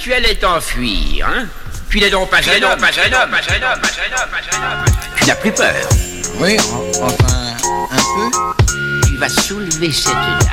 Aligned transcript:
tu 0.00 0.12
allais 0.12 0.34
t'enfuir, 0.36 1.26
hein 1.26 1.46
Tu 1.90 2.00
n'es 2.00 2.10
donc 2.10 2.30
pas 2.30 2.38
un 2.38 2.40
homme, 2.40 2.60
pas 2.60 2.66
un 2.66 2.72
homme, 2.72 2.80
pas 2.80 2.86
un 2.86 3.22
homme, 3.22 3.30
pas 3.30 3.38
un 3.38 3.62
homme, 3.62 3.80
pas 4.30 4.56
un 4.56 4.72
homme. 4.72 4.84
Tu 5.16 5.26
n'as 5.26 5.34
plus 5.34 5.52
peur. 5.52 5.74
Oui, 6.40 6.56
en- 6.72 7.04
enfin, 7.04 7.56
un 7.90 7.96
peu. 7.96 9.06
Tu 9.08 9.16
vas 9.16 9.28
soulever 9.28 9.90
cette 9.92 10.12
dalle. 10.12 10.48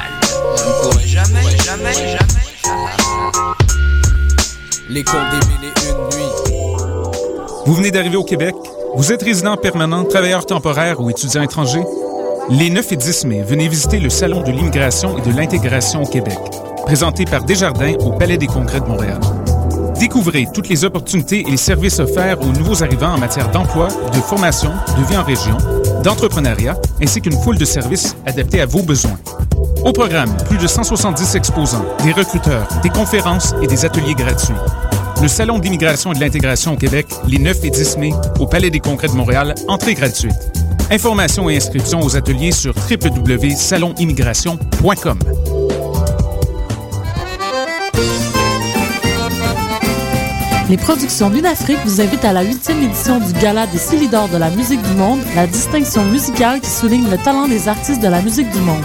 Je 0.58 0.63
ne 0.63 0.81
pourrai 0.92 1.08
jamais, 1.08 1.42
jamais, 1.63 1.94
jamais. 1.94 3.26
Les 4.89 5.04
contes 5.04 5.16
des 5.31 5.48
mille 5.48 5.64
et 5.64 5.89
une 5.89 6.18
nuits. 6.18 6.32
Vous 7.66 7.73
venez 7.73 7.91
d'arriver 7.91 8.16
au 8.18 8.23
Québec? 8.23 8.55
Vous 8.96 9.12
êtes 9.12 9.23
résident 9.23 9.57
permanent, 9.57 10.04
travailleur 10.05 10.46
temporaire 10.46 11.02
ou 11.02 11.09
étudiant 11.09 11.41
étranger? 11.41 11.84
Les 12.50 12.70
9 12.70 12.91
et 12.91 12.96
10 12.96 13.25
mai, 13.25 13.43
venez 13.43 13.68
visiter 13.68 14.00
le 14.00 14.09
Salon 14.12 14.41
de 14.41 14.52
l'immigration 14.52 15.18
et 15.18 15.21
de 15.21 15.36
l'intégration 15.36 16.04
au 16.04 16.05
Québec, 16.05 16.38
présenté 16.86 17.25
par 17.25 17.43
Desjardins 17.43 17.93
au 17.99 18.11
Palais 18.11 18.38
des 18.38 18.47
Congrès 18.47 18.79
de 18.79 18.86
Montréal. 18.86 19.20
Découvrez 19.99 20.47
toutes 20.54 20.69
les 20.69 20.86
opportunités 20.86 21.41
et 21.41 21.51
les 21.51 21.57
services 21.57 22.00
offerts 22.00 22.39
aux 22.41 22.51
nouveaux 22.51 22.83
arrivants 22.83 23.14
en 23.14 23.18
matière 23.18 23.50
d'emploi, 23.50 23.87
de 23.87 24.19
formation, 24.19 24.71
de 24.97 25.04
vie 25.05 25.18
en 25.18 25.24
région, 25.24 25.57
d'entrepreneuriat, 26.04 26.77
ainsi 27.01 27.21
qu'une 27.21 27.41
foule 27.41 27.57
de 27.57 27.65
services 27.65 28.15
adaptés 28.25 28.61
à 28.61 28.65
vos 28.65 28.83
besoins. 28.83 29.18
Au 29.83 29.93
programme, 29.93 30.36
plus 30.47 30.57
de 30.57 30.68
170 30.68 31.36
exposants, 31.36 31.86
des 32.03 32.11
recruteurs, 32.11 32.67
des 32.83 32.89
conférences 32.89 33.55
et 33.61 33.67
des 33.67 33.86
ateliers 33.86 34.16
gratuits. 34.16 34.55
Le 35.22 35.27
Salon 35.27 35.59
de 35.59 35.63
l'immigration 35.63 36.11
et 36.11 36.16
de 36.16 36.19
l'intégration 36.19 36.73
au 36.73 36.77
Québec, 36.77 37.08
les 37.27 37.39
9 37.39 37.63
et 37.63 37.72
10 37.72 37.97
mai, 37.97 38.13
au 38.39 38.47
Palais 38.47 38.69
des 38.69 38.80
Congrès 38.80 39.08
de 39.08 39.13
Montréal, 39.13 39.55
entrée 39.67 39.94
gratuite. 39.94 40.36
Informations 40.91 41.49
et 41.49 41.55
inscriptions 41.55 42.02
aux 42.02 42.16
ateliers 42.16 42.52
sur 42.52 42.75
www.salonimmigration.com. 42.75 45.19
Les 50.67 50.78
productions 50.78 51.30
Lunafrique 51.30 51.78
vous 51.86 52.02
invitent 52.02 52.25
à 52.25 52.33
la 52.33 52.42
huitième 52.42 52.81
édition 52.81 53.19
du 53.19 53.31
Gala 53.33 53.67
des 53.67 53.77
Silidors 53.77 54.30
de 54.30 54.38
la 54.38 54.49
musique 54.49 54.81
du 54.81 54.95
monde, 54.95 55.19
la 55.35 55.45
distinction 55.45 56.03
musicale 56.05 56.59
qui 56.59 56.69
souligne 56.69 57.08
le 57.08 57.17
talent 57.17 57.47
des 57.47 57.67
artistes 57.67 58.02
de 58.02 58.08
la 58.08 58.19
musique 58.21 58.49
du 58.49 58.59
monde. 58.61 58.83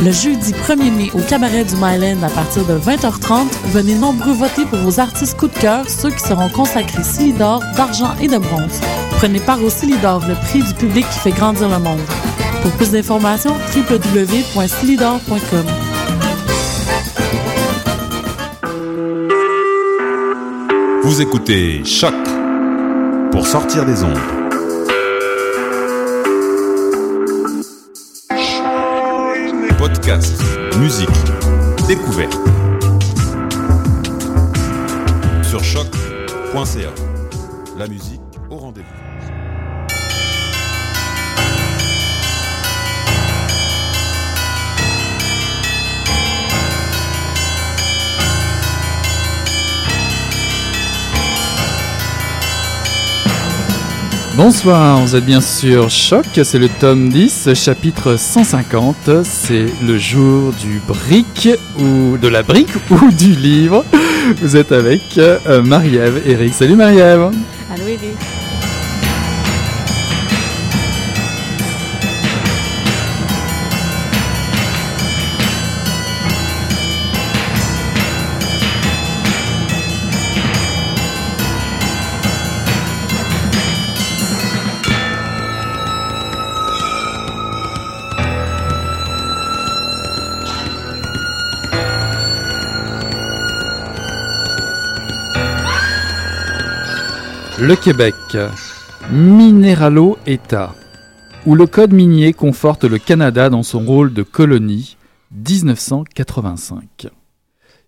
Le 0.00 0.10
jeudi 0.10 0.52
1er 0.52 0.90
mai 0.90 1.10
au 1.14 1.20
cabaret 1.20 1.62
du 1.62 1.76
Myland 1.76 2.20
à 2.24 2.30
partir 2.30 2.64
de 2.64 2.76
20h30, 2.76 3.46
venez 3.66 3.94
nombreux 3.94 4.32
voter 4.32 4.64
pour 4.64 4.80
vos 4.80 4.98
artistes 4.98 5.38
coup 5.38 5.46
de 5.46 5.56
cœur, 5.56 5.88
ceux 5.88 6.10
qui 6.10 6.18
seront 6.18 6.48
consacrés 6.48 7.04
Silidor, 7.04 7.62
d'argent 7.76 8.16
et 8.20 8.26
de 8.26 8.38
bronze. 8.38 8.80
Prenez 9.12 9.38
part 9.38 9.62
au 9.62 9.70
Silidor, 9.70 10.26
le 10.26 10.34
prix 10.34 10.64
du 10.64 10.74
public 10.74 11.08
qui 11.10 11.18
fait 11.20 11.30
grandir 11.30 11.68
le 11.68 11.78
monde. 11.78 12.00
Pour 12.62 12.72
plus 12.72 12.90
d'informations, 12.90 13.54
www.silidor.com. 13.72 15.83
Vous 21.04 21.20
écoutez 21.20 21.84
Choc 21.84 22.14
pour 23.30 23.46
sortir 23.46 23.84
des 23.84 24.02
ondes. 24.02 24.16
Podcast, 29.76 30.42
musique, 30.78 31.10
découverte. 31.86 32.32
Sur 35.42 35.62
choc.ca. 35.62 36.88
La 37.76 37.86
musique 37.86 38.13
Bonsoir, 54.36 55.00
vous 55.00 55.14
êtes 55.14 55.24
bien 55.24 55.40
sûr 55.40 55.88
Choc, 55.90 56.26
c'est 56.42 56.58
le 56.58 56.68
tome 56.68 57.08
10, 57.08 57.54
chapitre 57.54 58.16
150, 58.16 59.22
c'est 59.22 59.66
le 59.80 59.96
jour 59.96 60.52
du 60.52 60.80
brick 60.88 61.48
ou 61.78 62.18
de 62.18 62.26
la 62.26 62.42
brique 62.42 62.72
ou 62.90 63.12
du 63.12 63.30
livre. 63.30 63.84
Vous 64.42 64.56
êtes 64.56 64.72
avec 64.72 65.18
euh, 65.18 65.62
Marie-Ève, 65.62 66.20
Eric. 66.26 66.52
Salut 66.52 66.74
Marie-Ève. 66.74 67.30
Allô, 67.70 67.86
Eric. 67.86 68.43
Le 97.66 97.76
Québec, 97.76 98.14
Minéralo 99.10 100.18
État, 100.26 100.74
où 101.46 101.54
le 101.54 101.66
code 101.66 101.94
minier 101.94 102.34
conforte 102.34 102.84
le 102.84 102.98
Canada 102.98 103.48
dans 103.48 103.62
son 103.62 103.86
rôle 103.86 104.12
de 104.12 104.22
colonie, 104.22 104.98
1985. 105.34 107.08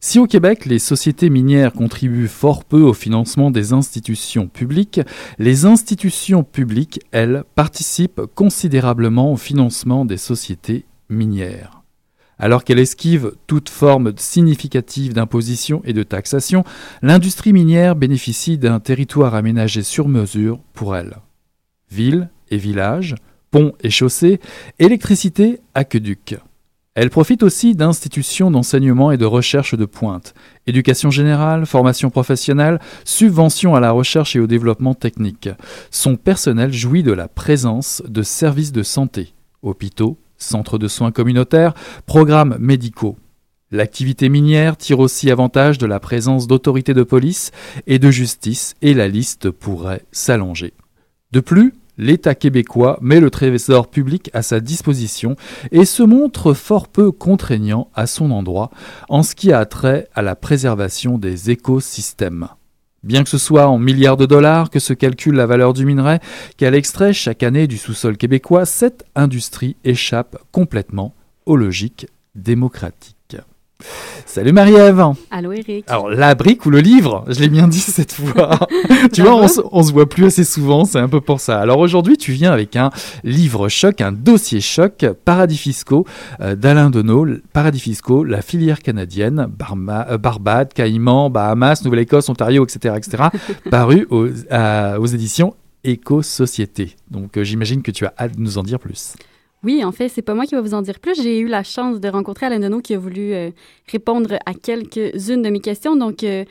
Si 0.01 0.19
au 0.19 0.27
Québec 0.27 0.65
les 0.65 0.79
sociétés 0.79 1.29
minières 1.29 1.75
contribuent 1.75 2.27
fort 2.27 2.65
peu 2.65 2.81
au 2.81 2.95
financement 2.95 3.51
des 3.51 3.75
institutions 3.75 4.49
publiques, 4.49 5.03
les 5.39 5.67
institutions 5.67 6.43
publiques, 6.43 7.01
elles, 7.11 7.45
participent 7.55 8.23
considérablement 8.35 9.31
au 9.31 9.37
financement 9.37 10.07
des 10.07 10.17
sociétés 10.17 10.87
minières. 11.11 11.83
Alors 12.39 12.65
qu'elle 12.65 12.79
esquive 12.79 13.33
toute 13.47 13.71
forme 13.71 14.13
significative 14.17 15.15
d'imposition 15.15 15.81
et 15.85 15.93
de 15.93 16.03
taxation, 16.03 16.65
l'industrie 17.03 17.53
minière 17.53 17.97
bénéficie 17.97 18.59
d'un 18.59 18.79
territoire 18.79 19.35
aménagé 19.35 19.83
sur 19.83 20.09
mesure 20.09 20.61
pour 20.75 20.97
elle. 20.97 21.17
Villes 21.91 22.29
et 22.51 22.59
villages, 22.59 23.15
ponts 23.51 23.73
et 23.81 23.91
chaussées, 23.91 24.41
électricité, 24.79 25.61
aqueducs. 25.75 26.37
Elle 26.95 27.11
profite 27.11 27.43
aussi 27.43 27.75
d'institutions 27.75 28.51
d'enseignement 28.51 29.13
et 29.13 29.19
de 29.19 29.27
recherche 29.27 29.75
de 29.75 29.85
pointe, 29.85 30.33
éducation 30.67 31.11
générale, 31.11 31.67
formation 31.67 32.09
professionnelle, 32.09 32.81
subventions 33.05 33.75
à 33.75 33.81
la 33.81 33.91
recherche 33.91 34.35
et 34.35 34.41
au 34.41 34.47
développement 34.47 34.95
technique. 34.95 35.51
Son 35.91 36.17
personnel 36.17 36.73
jouit 36.73 37.03
de 37.03 37.13
la 37.13 37.29
présence 37.29 38.03
de 38.09 38.23
services 38.23 38.73
de 38.73 38.83
santé, 38.83 39.35
hôpitaux, 39.61 40.17
centres 40.39 40.79
de 40.79 40.89
soins 40.89 41.13
communautaires, 41.13 41.75
programmes 42.07 42.57
médicaux. 42.59 43.17
L'activité 43.73 44.29
minière 44.29 44.77
tire 44.77 45.01
aussi 45.01 45.31
avantage 45.31 45.79
de 45.79 45.87
la 45.87 45.99
présence 45.99 46.47
d'autorités 46.47 46.95
de 46.95 47.03
police 47.03 47.51
et 47.87 47.99
de 47.99 48.11
justice 48.11 48.75
et 48.81 48.95
la 48.95 49.09
liste 49.09 49.51
pourrait 49.51 50.05
s'allonger. 50.13 50.73
De 51.33 51.41
plus, 51.41 51.75
l'État 51.99 52.35
québécois 52.35 52.99
met 53.01 53.21
le 53.21 53.31
trésor 53.31 53.89
public 53.89 54.31
à 54.33 54.43
sa 54.43 54.61
disposition 54.61 55.37
et 55.73 55.85
se 55.85 56.03
montre 56.03 56.53
fort 56.53 56.89
peu 56.89 57.11
contraignant 57.11 57.91
à 57.95 58.07
son 58.07 58.31
endroit 58.31 58.71
en 59.09 59.23
ce 59.23 59.35
qui 59.35 59.53
a 59.53 59.65
trait 59.67 60.09
à 60.15 60.23
la 60.23 60.37
préservation 60.37 61.19
des 61.19 61.51
écosystèmes. 61.51 62.49
Bien 63.07 63.23
que 63.23 63.31
ce 63.31 63.39
soit 63.39 63.69
en 63.69 63.79
milliards 63.79 64.17
de 64.17 64.27
dollars 64.27 64.69
que 64.69 64.81
se 64.81 64.93
calcule 64.93 65.37
la 65.37 65.47
valeur 65.47 65.73
du 65.73 65.87
minerai 65.87 66.19
qu'elle 66.57 66.75
extrait 66.75 67.13
chaque 67.13 67.45
année 67.45 67.69
du 67.69 67.79
sous-sol 67.79 68.17
québécois, 68.17 68.67
cette 68.67 69.05
industrie 69.15 69.77
échappe 69.85 70.37
complètement 70.51 71.15
aux 71.47 71.57
logiques 71.57 72.09
démocratiques. 72.35 73.16
Salut 74.25 74.53
Marie-Ève 74.53 75.03
Allô, 75.31 75.53
Eric. 75.53 75.85
Alors 75.89 76.09
la 76.11 76.35
brique 76.35 76.65
ou 76.67 76.71
le 76.71 76.81
livre, 76.81 77.25
je 77.29 77.41
l'ai 77.41 77.49
bien 77.49 77.69
dit 77.69 77.79
cette 77.81 78.13
fois. 78.13 78.59
tu 79.13 79.23
vois, 79.23 79.35
on, 79.37 79.47
on 79.73 79.83
se 79.83 79.93
voit 79.93 80.09
plus 80.09 80.25
assez 80.27 80.45
souvent, 80.45 80.85
c'est 80.85 80.99
un 80.99 81.09
peu 81.09 81.21
pour 81.21 81.41
ça. 81.41 81.61
Alors 81.61 81.79
aujourd'hui, 81.79 82.17
tu 82.17 82.33
viens 82.33 82.53
avec 82.53 82.77
un 82.77 82.91
livre 83.25 83.69
choc, 83.69 84.01
un 84.01 84.13
dossier 84.13 84.61
choc, 84.61 85.07
Paradis 85.25 85.57
fiscaux 85.59 86.07
euh, 86.41 86.55
d'Alain 86.55 86.91
Deneau, 86.91 87.27
Paradis 87.53 87.81
fiscaux, 87.81 88.25
la 88.25 88.43
filière 88.43 88.81
canadienne, 88.81 89.47
Barma- 89.59 90.07
euh, 90.11 90.19
Barbade, 90.19 90.73
Caïman, 90.75 91.31
Bahamas, 91.31 91.83
Nouvelle-Écosse, 91.85 92.29
Ontario, 92.29 92.65
etc., 92.65 92.95
etc., 92.97 93.25
paru 93.71 94.07
aux, 94.11 94.27
aux 94.29 95.07
éditions 95.07 95.55
Éco-Société. 95.85 96.97
Donc 97.11 97.37
euh, 97.37 97.45
j'imagine 97.45 97.83
que 97.83 97.91
tu 97.91 98.05
as 98.07 98.13
hâte 98.19 98.37
de 98.37 98.41
nous 98.41 98.59
en 98.59 98.63
dire 98.63 98.79
plus. 98.79 99.15
Oui, 99.65 99.85
en 99.85 99.93
fait, 99.93 100.09
c'est 100.09 100.23
pas 100.23 100.35
moi 100.35 100.47
qui 100.47 100.55
va 100.55 100.61
vous 100.61 100.75
en 100.75 100.83
dire 100.83 101.01
plus. 101.01 101.21
J'ai 101.21 101.41
eu 101.41 101.49
la 101.49 101.63
chance 101.63 102.01
de 102.01 102.09
rencontrer 102.09 102.47
Alain 102.47 102.61
Deneau 102.61 102.81
qui 102.81 102.95
a 102.95 102.99
voulu 102.99 103.33
euh, 103.33 103.51
répondre 103.91 104.39
à 104.47 104.55
quelques-unes 104.55 105.43
de 105.43 105.51
mes 105.51 105.61
questions. 105.61 105.97
Donc, 105.97 106.23
euh, 106.23 106.45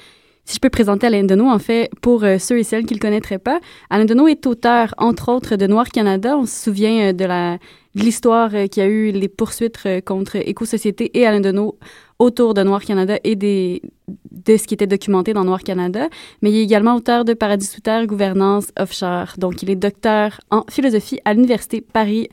si 0.43 0.55
je 0.55 0.59
peux 0.59 0.69
présenter 0.69 1.07
Alain 1.07 1.23
Deneau, 1.23 1.47
en 1.47 1.59
fait, 1.59 1.89
pour 2.01 2.23
euh, 2.23 2.37
ceux 2.39 2.59
et 2.59 2.63
celles 2.63 2.85
qui 2.85 2.93
ne 2.93 2.99
le 2.99 3.01
connaîtraient 3.01 3.39
pas, 3.39 3.59
Alain 3.89 4.05
Deneau 4.05 4.27
est 4.27 4.45
auteur, 4.47 4.93
entre 4.97 5.31
autres, 5.31 5.55
de 5.55 5.67
Noir 5.67 5.89
Canada. 5.89 6.37
On 6.37 6.45
se 6.45 6.63
souvient 6.63 7.13
de 7.13 7.25
la 7.25 7.57
de 7.95 8.01
l'histoire 8.01 8.51
qu'il 8.51 8.83
y 8.83 8.85
a 8.85 8.89
eu 8.89 9.11
les 9.11 9.29
poursuites 9.29 9.87
contre 10.03 10.35
Éco-Société 10.35 11.17
et 11.17 11.25
Alain 11.25 11.39
Deneau 11.39 11.79
autour 12.19 12.53
de 12.53 12.61
Noir 12.61 12.83
Canada 12.83 13.17
et 13.23 13.35
de 13.37 14.57
ce 14.57 14.67
qui 14.67 14.73
était 14.73 14.85
documenté 14.85 15.33
dans 15.33 15.45
Noir 15.45 15.63
Canada, 15.63 16.09
mais 16.41 16.51
il 16.51 16.57
est 16.57 16.63
également 16.63 16.95
auteur 16.95 17.23
de 17.23 17.33
Paradis 17.33 17.67
sous 17.67 17.79
terre, 17.79 18.05
gouvernance 18.05 18.67
offshore. 18.77 19.35
Donc, 19.37 19.63
il 19.63 19.69
est 19.69 19.75
docteur 19.75 20.41
en 20.51 20.65
philosophie 20.69 21.19
à 21.23 21.33
l'Université 21.33 21.79
Paris 21.79 22.27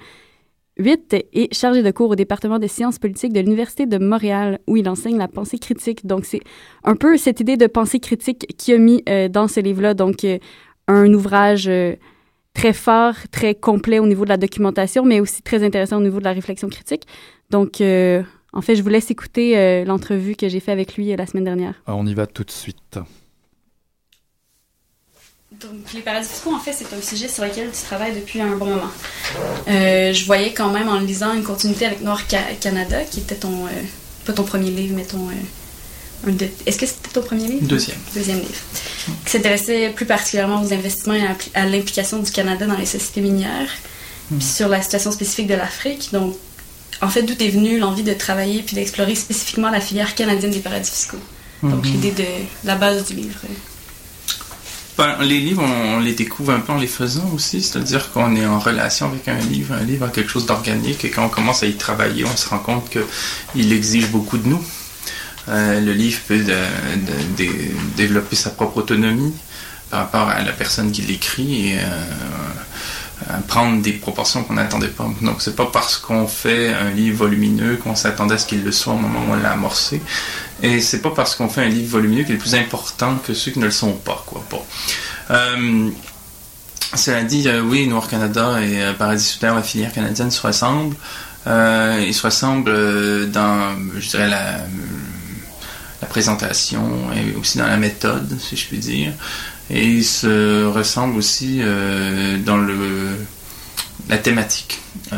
8 0.83 1.15
et 1.33 1.49
chargé 1.53 1.83
de 1.83 1.91
cours 1.91 2.11
au 2.11 2.17
département 2.17 2.59
des 2.59 2.69
sciences 2.69 2.99
politiques 2.99 3.33
de 3.33 3.41
l'Université 3.41 3.87
de 3.87 3.99
Montréal, 3.99 4.59
où 4.67 4.77
il 4.77 4.89
enseigne 4.89 5.19
la 5.19 5.29
pensée 5.29 5.59
critique. 5.59 6.07
Donc, 6.07 6.25
c'est 6.25 6.41
un 6.85 6.97
peu 6.97 7.17
cette 7.17 7.41
idée 7.41 7.57
de 7.57 7.67
pensée 7.67 8.01
critique 8.01 8.55
qui 8.59 8.73
a 8.73 8.79
mis 8.79 9.03
euh, 9.09 9.29
dans 9.29 9.49
ce 9.49 9.61
livre-là. 9.61 9.95
Donc, 9.95 10.25
euh, 10.25 10.39
un 10.89 11.13
ouvrage 11.13 11.69
euh, 11.69 11.95
très 12.55 12.73
fort, 12.73 13.15
très 13.31 13.55
complet 13.55 13.99
au 13.99 14.07
niveau 14.07 14.25
de 14.25 14.31
la 14.31 14.37
documentation, 14.37 15.05
mais 15.05 15.21
aussi 15.21 15.43
très 15.43 15.63
intéressant 15.63 15.99
au 15.99 16.03
niveau 16.03 16.19
de 16.19 16.25
la 16.25 16.33
réflexion 16.33 16.69
critique. 16.69 17.07
Donc, 17.51 17.81
en 17.81 18.61
fait, 18.61 18.77
je 18.77 18.83
vous 18.83 18.89
laisse 18.89 19.11
écouter 19.11 19.85
l'entrevue 19.85 20.37
que 20.37 20.49
j'ai 20.49 20.61
fait 20.61 20.73
avec 20.73 20.97
lui 20.97 21.15
la 21.15 21.27
semaine 21.27 21.45
dernière. 21.45 21.83
On 21.87 22.07
y 22.07 22.15
va 22.15 22.27
tout 22.27 22.45
de 22.45 22.51
suite. 22.51 22.99
Donc, 25.63 25.93
les 25.95 26.01
paradis 26.01 26.29
fiscaux, 26.29 26.53
en 26.55 26.59
fait, 26.59 26.73
c'est 26.73 26.93
un 26.97 27.01
sujet 27.01 27.29
sur 27.29 27.45
lequel 27.45 27.71
tu 27.71 27.83
travailles 27.85 28.15
depuis 28.15 28.41
un 28.41 28.57
bon 28.57 28.67
moment. 28.67 28.91
Euh, 29.69 30.13
je 30.13 30.25
voyais 30.25 30.53
quand 30.53 30.71
même 30.71 30.89
en 30.89 30.99
lisant 30.99 31.33
une 31.35 31.45
continuité 31.45 31.87
avec 31.87 32.01
Noir 32.03 32.21
Ca- 32.29 32.55
Canada, 32.61 33.03
qui 33.05 33.21
était 33.21 33.37
ton, 33.37 33.67
euh, 33.67 33.71
pas 34.25 34.33
ton 34.33 34.43
premier 34.43 34.71
livre, 34.71 34.95
mais 34.97 35.05
ton, 35.05 35.29
euh, 35.29 36.33
est-ce 36.67 36.79
que 36.79 36.87
c'était 36.87 37.11
ton 37.13 37.23
premier 37.23 37.47
livre? 37.47 37.67
Deuxième. 37.67 37.97
Deuxième 38.15 38.39
livre. 38.41 38.61
Qui 39.25 39.31
s'intéressait 39.31 39.91
plus 39.91 40.07
particulièrement 40.07 40.63
aux 40.63 40.73
investissements 40.73 41.15
et 41.15 41.23
à 41.55 41.65
l'implication 41.67 42.19
du 42.19 42.31
Canada 42.33 42.67
dans 42.67 42.77
les 42.77 42.87
sociétés 42.87 43.21
minières, 43.21 43.71
puis 44.31 44.43
sur 44.45 44.69
la 44.69 44.83
situation 44.83 45.13
spécifique 45.13 45.47
de 45.47 45.55
l'Afrique. 45.55 46.11
Donc, 46.13 46.37
en 47.01 47.09
fait, 47.09 47.23
d'où 47.23 47.35
est 47.41 47.49
venue 47.51 47.79
l'envie 47.79 48.03
de 48.05 48.15
travailler 48.15 48.63
puis 48.63 48.75
d'explorer 48.75 49.15
spécifiquement 49.15 49.71
la 49.71 49.81
filière 49.81 50.15
canadienne 50.15 50.51
des 50.51 50.61
paradis 50.61 50.91
fiscaux. 50.91 51.19
Donc, 51.63 51.85
Mhm. 51.87 51.93
l'idée 51.93 52.11
de 52.13 52.25
la 52.65 52.75
base 52.75 53.05
du 53.07 53.15
livre. 53.15 53.41
Ben, 54.99 55.17
les 55.23 55.41
livres, 55.41 55.63
on, 55.63 56.01
les 56.01 56.13
découvre 56.13 56.53
un 56.53 56.61
peu 56.61 56.73
en 56.73 56.79
les 56.79 56.87
faisant 56.87 57.31
aussi, 57.35 57.63
c'est-à-dire 57.63 58.13
qu'on 58.13 58.37
est 58.37 58.45
en 58.45 58.59
relation 58.59 59.07
avec 59.07 59.27
un 59.27 59.39
livre, 59.39 59.75
un 59.75 59.85
livre 59.85 60.07
a 60.07 60.11
quelque 60.11 60.31
chose 60.31 60.45
d'organique, 60.45 61.05
et 61.05 61.11
quand 61.11 61.25
on 61.25 61.31
commence 61.31 61.63
à 61.63 61.67
y 61.67 61.75
travailler, 61.75 62.25
on 62.27 62.37
se 62.37 62.49
rend 62.49 62.59
compte 62.59 62.91
qu'il 62.91 63.73
exige 63.73 64.11
beaucoup 64.11 64.37
de 64.37 64.49
nous. 64.49 64.63
Euh, 65.49 65.81
le 65.81 65.93
livre 65.93 66.21
peut 66.29 66.45
développer 67.97 68.37
sa 68.37 68.51
propre 68.51 68.79
autonomie 68.79 69.35
par 69.91 70.01
rapport 70.01 70.29
à 70.29 70.43
la 70.43 70.53
personne 70.53 70.93
qui 70.93 71.03
l'écrit 71.03 71.71
et 71.71 71.79
euh, 71.79 71.85
prendre 73.49 73.83
des 73.83 73.93
proportions 73.93 74.45
qu'on 74.45 74.55
n'attendait 74.55 74.89
pas. 74.89 75.09
Donc 75.21 75.43
c'est 75.43 75.57
pas 75.57 75.67
parce 75.67 75.97
qu'on 75.97 76.27
fait 76.27 76.73
un 76.73 76.91
livre 76.91 77.19
volumineux 77.19 77.77
qu'on 77.77 77.95
s'attendait 77.95 78.35
à 78.35 78.39
ce 78.39 78.47
qu'il 78.47 78.65
le 78.65 78.73
soit 78.73 78.95
au 78.95 78.99
moment 78.99 79.21
où 79.29 79.33
on 79.33 79.37
l'a 79.37 79.53
amorcé. 79.53 80.03
Et 80.63 80.81
c'est 80.81 81.03
pas 81.03 81.11
parce 81.11 81.35
qu'on 81.35 81.49
fait 81.49 81.63
un 81.63 81.69
livre 81.69 81.91
volumineux 81.91 82.25
qu'il 82.25 82.35
est 82.35 82.39
plus 82.39 82.55
important 82.55 83.17
que 83.27 83.35
ceux 83.35 83.51
qui 83.51 83.59
ne 83.59 83.65
le 83.67 83.71
sont 83.71 83.93
pas. 83.93 84.23
Quoi. 84.27 84.45
Bon. 84.51 84.63
Euh, 85.31 85.91
cela 86.95 87.23
dit, 87.23 87.49
euh, 87.49 87.63
oui, 87.63 87.87
Noir 87.87 88.09
Canada 88.09 88.61
et 88.61 88.83
euh, 88.83 88.93
Paradis 88.93 89.25
sous 89.25 89.39
terre, 89.39 89.55
la 89.55 89.63
filière 89.63 89.93
canadienne 89.93 90.31
se 90.31 90.47
ressemblent. 90.47 90.97
Euh, 91.47 92.05
ils 92.07 92.15
se 92.15 92.23
ressemblent 92.23 92.71
euh, 92.71 93.27
dans, 93.27 93.75
je 93.99 94.09
dirais, 94.09 94.29
la, 94.29 94.59
la 96.01 96.07
présentation 96.07 96.83
et 97.17 97.35
aussi 97.37 97.59
dans 97.59 97.67
la 97.67 97.77
méthode, 97.77 98.39
si 98.39 98.57
je 98.57 98.67
puis 98.67 98.79
dire. 98.79 99.13
Et 99.73 99.87
ils 99.87 100.05
se 100.05 100.67
ressemblent 100.67 101.17
aussi 101.17 101.61
euh, 101.63 102.37
dans 102.37 102.59
le, 102.59 102.77
la 104.11 104.19
thématique. 104.19 104.81
Euh, 105.13 105.17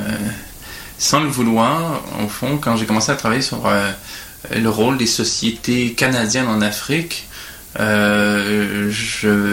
sans 0.96 1.20
le 1.20 1.28
vouloir, 1.28 2.02
au 2.24 2.28
fond, 2.28 2.58
quand 2.58 2.76
j'ai 2.76 2.86
commencé 2.86 3.10
à 3.10 3.16
travailler 3.16 3.42
sur 3.42 3.66
euh, 3.66 3.90
le 4.54 4.68
rôle 4.70 4.96
des 4.96 5.06
sociétés 5.06 5.92
canadiennes 5.94 6.46
en 6.46 6.60
Afrique, 6.60 7.26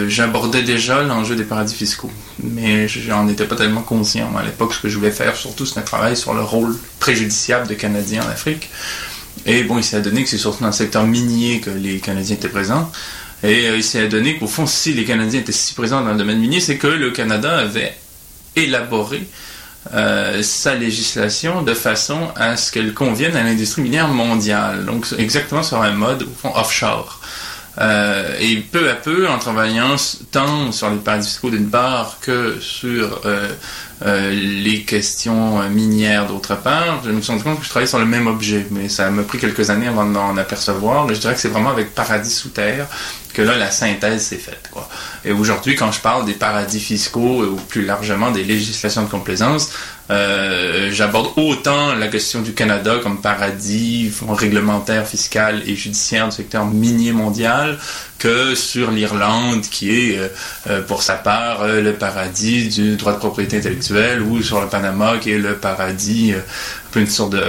j'abordais 0.06 0.62
déjà 0.62 1.02
l'enjeu 1.02 1.34
des 1.34 1.42
paradis 1.42 1.74
fiscaux, 1.74 2.12
mais 2.40 2.86
j'en 2.86 3.26
étais 3.26 3.46
pas 3.46 3.56
tellement 3.56 3.82
conscient 3.82 4.30
à 4.36 4.44
l'époque. 4.44 4.74
Ce 4.74 4.78
que 4.78 4.88
je 4.88 4.96
voulais 4.96 5.10
faire 5.10 5.34
surtout, 5.34 5.66
c'était 5.66 5.80
un 5.80 5.82
travail 5.82 6.16
sur 6.16 6.32
le 6.32 6.42
rôle 6.42 6.78
préjudiciable 7.00 7.66
des 7.66 7.74
Canadiens 7.74 8.22
en 8.22 8.28
Afrique. 8.28 8.70
Et 9.44 9.64
bon, 9.64 9.78
il 9.78 9.82
s'est 9.82 9.96
adonné 9.96 10.22
que 10.22 10.28
c'est 10.30 10.38
surtout 10.38 10.60
dans 10.60 10.68
le 10.68 10.72
secteur 10.72 11.04
minier 11.04 11.58
que 11.60 11.70
les 11.70 11.98
Canadiens 11.98 12.36
étaient 12.36 12.48
présents. 12.48 12.92
Et 13.42 13.68
euh, 13.68 13.76
il 13.76 13.84
s'est 13.84 14.00
adonné 14.00 14.38
qu'au 14.38 14.46
fond, 14.46 14.66
si 14.66 14.92
les 14.92 15.04
Canadiens 15.04 15.40
étaient 15.40 15.52
si 15.52 15.74
présents 15.74 16.02
dans 16.02 16.12
le 16.12 16.18
domaine 16.18 16.38
minier, 16.38 16.60
c'est 16.60 16.78
que 16.78 16.86
le 16.86 17.10
Canada 17.10 17.58
avait 17.58 17.94
élaboré 18.54 19.26
euh, 19.94 20.42
sa 20.42 20.74
législation 20.74 21.62
de 21.62 21.74
façon 21.74 22.28
à 22.36 22.56
ce 22.56 22.70
qu'elle 22.70 22.94
convienne 22.94 23.36
à 23.36 23.42
l'industrie 23.42 23.82
minière 23.82 24.08
mondiale. 24.08 24.84
Donc 24.84 25.06
exactement 25.18 25.62
sur 25.62 25.82
un 25.82 25.92
mode, 25.92 26.22
au 26.22 26.34
fond, 26.40 26.52
offshore. 26.54 27.20
Euh, 27.78 28.36
et 28.38 28.56
peu 28.56 28.90
à 28.90 28.94
peu, 28.94 29.28
en 29.28 29.38
travaillant 29.38 29.96
tant 30.30 30.72
sur 30.72 30.90
les 30.90 30.98
paradis 30.98 31.26
fiscaux 31.26 31.50
d'une 31.50 31.70
part 31.70 32.18
que 32.20 32.58
sur 32.60 33.22
euh, 33.24 33.48
euh, 34.04 34.30
les 34.30 34.82
questions 34.82 35.66
minières 35.70 36.26
d'autre 36.26 36.54
part, 36.54 37.02
je 37.02 37.10
me 37.10 37.22
suis 37.22 37.32
rendu 37.32 37.44
compte 37.44 37.60
que 37.60 37.64
je 37.64 37.70
travaillais 37.70 37.88
sur 37.88 37.98
le 37.98 38.04
même 38.04 38.26
objet, 38.26 38.66
mais 38.70 38.90
ça 38.90 39.10
m'a 39.10 39.22
pris 39.22 39.38
quelques 39.38 39.70
années 39.70 39.88
avant 39.88 40.04
de 40.04 40.10
m'en 40.10 40.36
apercevoir. 40.36 41.06
Mais 41.06 41.14
je 41.14 41.20
dirais 41.20 41.34
que 41.34 41.40
c'est 41.40 41.48
vraiment 41.48 41.70
avec 41.70 41.94
paradis 41.94 42.30
sous 42.30 42.50
terre 42.50 42.88
que 43.32 43.40
là 43.40 43.56
la 43.56 43.70
synthèse 43.70 44.26
s'est 44.26 44.36
faite. 44.36 44.68
Quoi. 44.70 44.86
Et 45.24 45.32
aujourd'hui, 45.32 45.74
quand 45.74 45.90
je 45.90 46.00
parle 46.00 46.26
des 46.26 46.34
paradis 46.34 46.80
fiscaux 46.80 47.42
ou 47.44 47.56
plus 47.56 47.84
largement 47.86 48.30
des 48.30 48.44
législations 48.44 49.04
de 49.04 49.08
complaisance, 49.08 49.70
euh, 50.12 50.90
j'aborde 50.92 51.30
autant 51.36 51.94
la 51.94 52.08
question 52.08 52.42
du 52.42 52.52
Canada 52.52 52.96
comme 53.02 53.20
paradis 53.22 54.12
réglementaire, 54.28 55.06
fiscal 55.06 55.62
et 55.66 55.74
judiciaire 55.74 56.28
du 56.28 56.36
secteur 56.36 56.66
minier 56.66 57.12
mondial 57.12 57.78
que 58.18 58.54
sur 58.54 58.90
l'Irlande 58.90 59.62
qui 59.62 59.90
est 59.90 60.18
euh, 60.18 60.28
euh, 60.68 60.82
pour 60.82 61.02
sa 61.02 61.14
part 61.14 61.66
le 61.66 61.92
paradis 61.94 62.68
du 62.68 62.96
droit 62.96 63.14
de 63.14 63.18
propriété 63.18 63.56
intellectuelle 63.56 64.20
ou 64.22 64.42
sur 64.42 64.60
le 64.60 64.66
Panama 64.68 65.16
qui 65.18 65.32
est 65.32 65.38
le 65.38 65.54
paradis, 65.54 66.34
un 66.34 66.90
peu 66.90 67.00
une 67.00 67.06
sorte 67.06 67.32
de 67.32 67.42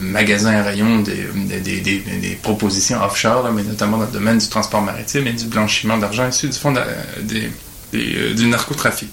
magasin 0.00 0.54
à 0.54 0.62
rayon 0.62 1.00
des, 1.00 2.38
propositions 2.42 3.02
offshore, 3.02 3.50
mais 3.52 3.64
notamment 3.64 3.98
dans 3.98 4.06
le 4.06 4.12
domaine 4.12 4.38
du 4.38 4.48
transport 4.48 4.80
maritime 4.80 5.26
et 5.26 5.32
du 5.32 5.46
blanchiment 5.46 5.98
d'argent 5.98 6.28
issu 6.28 6.48
du 6.48 6.56
fond 6.56 6.72
de- 6.72 8.32
du 8.34 8.46
narcotrafic. 8.46 9.10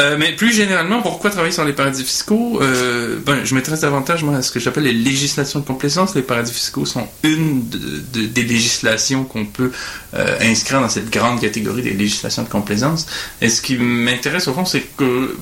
Euh, 0.00 0.16
mais 0.16 0.32
plus 0.36 0.52
généralement, 0.54 1.02
pourquoi 1.02 1.30
travailler 1.30 1.52
sur 1.52 1.64
les 1.64 1.72
paradis 1.72 2.04
fiscaux 2.04 2.60
euh, 2.62 3.18
ben, 3.26 3.44
Je 3.44 3.52
m'intéresse 3.54 3.80
davantage 3.80 4.22
moi, 4.22 4.36
à 4.36 4.42
ce 4.42 4.52
que 4.52 4.60
j'appelle 4.60 4.84
les 4.84 4.92
législations 4.92 5.58
de 5.58 5.64
complaisance. 5.64 6.14
Les 6.14 6.22
paradis 6.22 6.52
fiscaux 6.52 6.86
sont 6.86 7.08
une 7.24 7.68
de- 7.68 8.02
de- 8.12 8.26
des 8.26 8.42
législations 8.44 9.24
qu'on 9.24 9.44
peut 9.44 9.72
euh, 10.14 10.38
inscrire 10.40 10.80
dans 10.80 10.88
cette 10.88 11.10
grande 11.10 11.40
catégorie 11.40 11.82
des 11.82 11.94
législations 11.94 12.44
de 12.44 12.48
complaisance. 12.48 13.06
Et 13.42 13.48
ce 13.48 13.60
qui 13.60 13.76
m'intéresse 13.76 14.46
au 14.46 14.54
fond, 14.54 14.64
c'est 14.64 14.82
que 14.96 15.02
euh, 15.04 15.36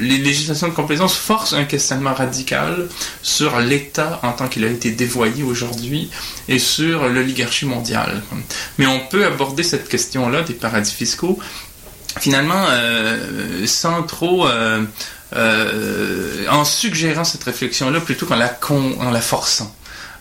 les 0.00 0.18
législations 0.18 0.66
de 0.68 0.74
complaisance 0.74 1.14
forcent 1.14 1.52
un 1.52 1.64
questionnement 1.64 2.12
radical 2.12 2.88
sur 3.22 3.60
l'État 3.60 4.18
en 4.24 4.32
tant 4.32 4.48
qu'il 4.48 4.64
a 4.64 4.68
été 4.68 4.90
dévoyé 4.90 5.44
aujourd'hui 5.44 6.10
et 6.48 6.58
sur 6.58 7.08
l'oligarchie 7.08 7.66
mondiale. 7.66 8.20
Mais 8.78 8.86
on 8.86 8.98
peut 9.10 9.24
aborder 9.24 9.62
cette 9.62 9.88
question-là 9.88 10.42
des 10.42 10.54
paradis 10.54 10.92
fiscaux 10.92 11.38
finalement, 12.22 12.66
euh, 12.68 13.66
sans 13.66 14.04
trop, 14.04 14.46
euh, 14.46 14.84
euh, 15.34 16.46
en 16.48 16.64
suggérant 16.64 17.24
cette 17.24 17.42
réflexion-là 17.42 18.00
plutôt 18.00 18.26
qu'en 18.26 18.36
la, 18.36 18.48
con, 18.48 18.96
en 19.00 19.10
la 19.10 19.20
forçant. 19.20 19.74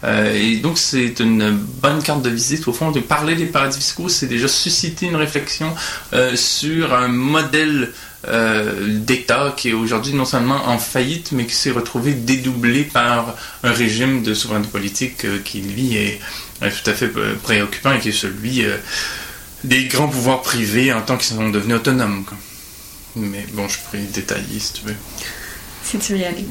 Euh, 0.03 0.34
et 0.34 0.55
donc 0.55 0.79
c'est 0.79 1.20
une 1.20 1.51
bonne 1.51 2.01
carte 2.01 2.24
de 2.24 2.31
visite 2.31 2.67
au 2.67 2.74
fond 2.74 2.89
de 2.89 3.00
parler 3.00 3.36
des 3.36 3.46
paradis 3.46 3.77
fiscaux, 3.77 4.10
c'est 4.10 4.25
déjà 4.25 4.48
susciter 4.48 5.05
une 5.05 5.15
réflexion 5.15 5.75
euh, 6.13 6.36
sur 6.36 6.96
un 6.96 7.08
modèle 7.08 7.91
euh, 8.27 8.98
d'État 8.98 9.53
qui 9.55 9.70
est 9.70 9.74
aujourd'hui 9.74 10.13
non 10.13 10.25
seulement 10.25 10.70
en 10.70 10.79
faillite, 10.79 11.34
mais 11.34 11.46
qui 11.46 11.53
s'est 11.53 11.70
retrouvé 11.70 12.13
dédoublé 12.13 12.84
par 12.84 13.36
un 13.63 13.72
régime 13.72 14.24
de 14.24 14.34
souveraineté 14.34 14.70
politique 14.70 15.25
euh, 15.25 15.38
qui 15.46 15.62
lui 15.62 15.98
est 15.98 16.20
euh, 16.63 16.72
tout 16.72 16.89
à 16.89 16.93
fait 16.93 17.12
euh, 17.15 17.36
préoccupant 17.43 17.93
et 17.93 18.00
qui 18.00 18.10
est 18.10 18.12
celui 18.12 18.65
euh, 18.65 18.77
des 19.63 19.86
grands 19.86 20.08
pouvoirs 20.08 20.41
privés 20.41 20.94
en 20.94 21.01
tant 21.01 21.18
qu'ils 21.18 21.36
sont 21.36 21.50
devenus 21.50 21.77
autonomes. 21.77 22.25
Mais 23.15 23.46
bon, 23.53 23.68
je 23.68 23.77
pourrais 23.80 24.00
détailler 24.03 24.60
si 24.60 24.74
tu 24.74 24.86
veux. 24.86 24.96
Si 25.84 25.98
tu 25.98 26.14
veux 26.14 26.20
y 26.20 26.26
aller. 26.26 26.46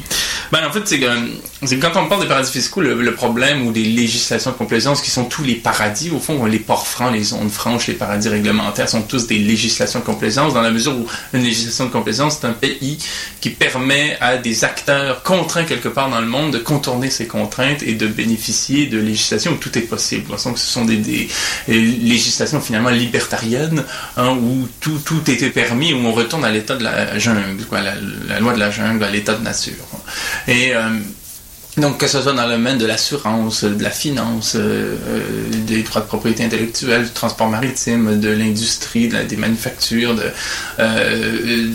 Ben, 0.53 0.67
en 0.67 0.73
fait, 0.73 0.81
c'est 0.85 0.99
que, 0.99 1.75
quand 1.77 1.93
on 1.97 2.09
parle 2.09 2.23
des 2.23 2.29
paradis 2.29 2.51
fiscaux, 2.51 2.81
le, 2.81 3.15
problème 3.15 3.67
ou 3.67 3.73
des 3.73 3.85
législations 3.85 4.51
de 4.51 4.57
complaisance 4.57 5.01
qui 5.01 5.11
sont 5.11 5.25
tous 5.25 5.45
les 5.45 5.55
paradis, 5.55 6.11
au 6.11 6.19
fond, 6.19 6.45
les 6.45 6.59
ports 6.59 6.87
francs, 6.87 7.13
les 7.13 7.23
zones 7.23 7.51
franches, 7.51 7.87
les 7.87 7.95
paradis 7.95 8.29
réglementaires 8.29 8.89
sont 8.89 9.03
tous 9.03 9.27
des 9.27 9.39
législations 9.39 10.01
de 10.01 10.05
complaisance 10.05 10.55
dans 10.55 10.63
la 10.63 10.71
mesure 10.71 10.97
où 10.97 11.07
une 11.35 11.43
législation 11.43 11.87
de 11.87 11.91
complaisance, 11.91 12.39
c'est 12.41 12.47
un 12.47 12.53
pays 12.53 12.99
qui 13.41 13.51
permet 13.51 14.17
à 14.21 14.39
des 14.39 14.65
acteurs 14.65 15.23
contraints 15.23 15.65
quelque 15.65 15.89
part 15.89 16.11
dans 16.11 16.21
le 16.21 16.27
monde 16.27 16.53
de 16.53 16.59
contourner 16.59 17.11
ces 17.11 17.27
contraintes 17.27 17.83
et 17.83 17.95
de 17.95 18.07
bénéficier 18.07 18.87
de 18.87 18.99
législations 18.99 19.53
où 19.53 19.57
tout 19.57 19.77
est 19.79 19.83
possible. 19.83 20.29
Donc, 20.29 20.59
ce 20.59 20.67
sont 20.67 20.85
des, 20.85 21.29
législations 21.69 22.61
finalement 22.61 22.91
libertariennes 22.91 23.85
hein, 24.17 24.31
où 24.31 24.67
tout, 24.81 24.99
tout 25.05 25.31
était 25.31 25.51
permis, 25.51 25.93
où 25.93 25.99
on 25.99 26.13
retourne 26.13 26.45
à 26.45 26.51
l'état 26.51 26.77
de 26.77 26.85
la 26.85 27.19
jungle, 27.19 27.41
la, 28.29 28.41
loi 28.41 28.55
de 28.55 28.59
la 28.59 28.71
jungle, 28.71 29.05
l'état 29.21 29.35
de 29.35 29.43
nature. 29.43 29.87
Et 30.49 30.75
euh, 30.75 30.89
Donc, 31.77 31.99
que 31.99 32.09
ce 32.09 32.21
soit 32.21 32.33
dans 32.33 32.47
le 32.47 32.57
domaine 32.57 32.79
de 32.79 32.87
l'assurance, 32.87 33.65
de 33.65 33.83
la 33.83 33.91
finance, 33.91 34.55
euh, 34.57 34.97
euh, 35.09 35.21
des 35.67 35.83
droits 35.83 36.03
de 36.03 36.07
propriété 36.07 36.45
intellectuelle, 36.45 37.05
du 37.05 37.11
transport 37.11 37.49
maritime, 37.49 38.19
de 38.21 38.29
l'industrie, 38.29 39.09
des 39.09 39.37
manufactures, 39.37 40.15
de, 40.15 40.31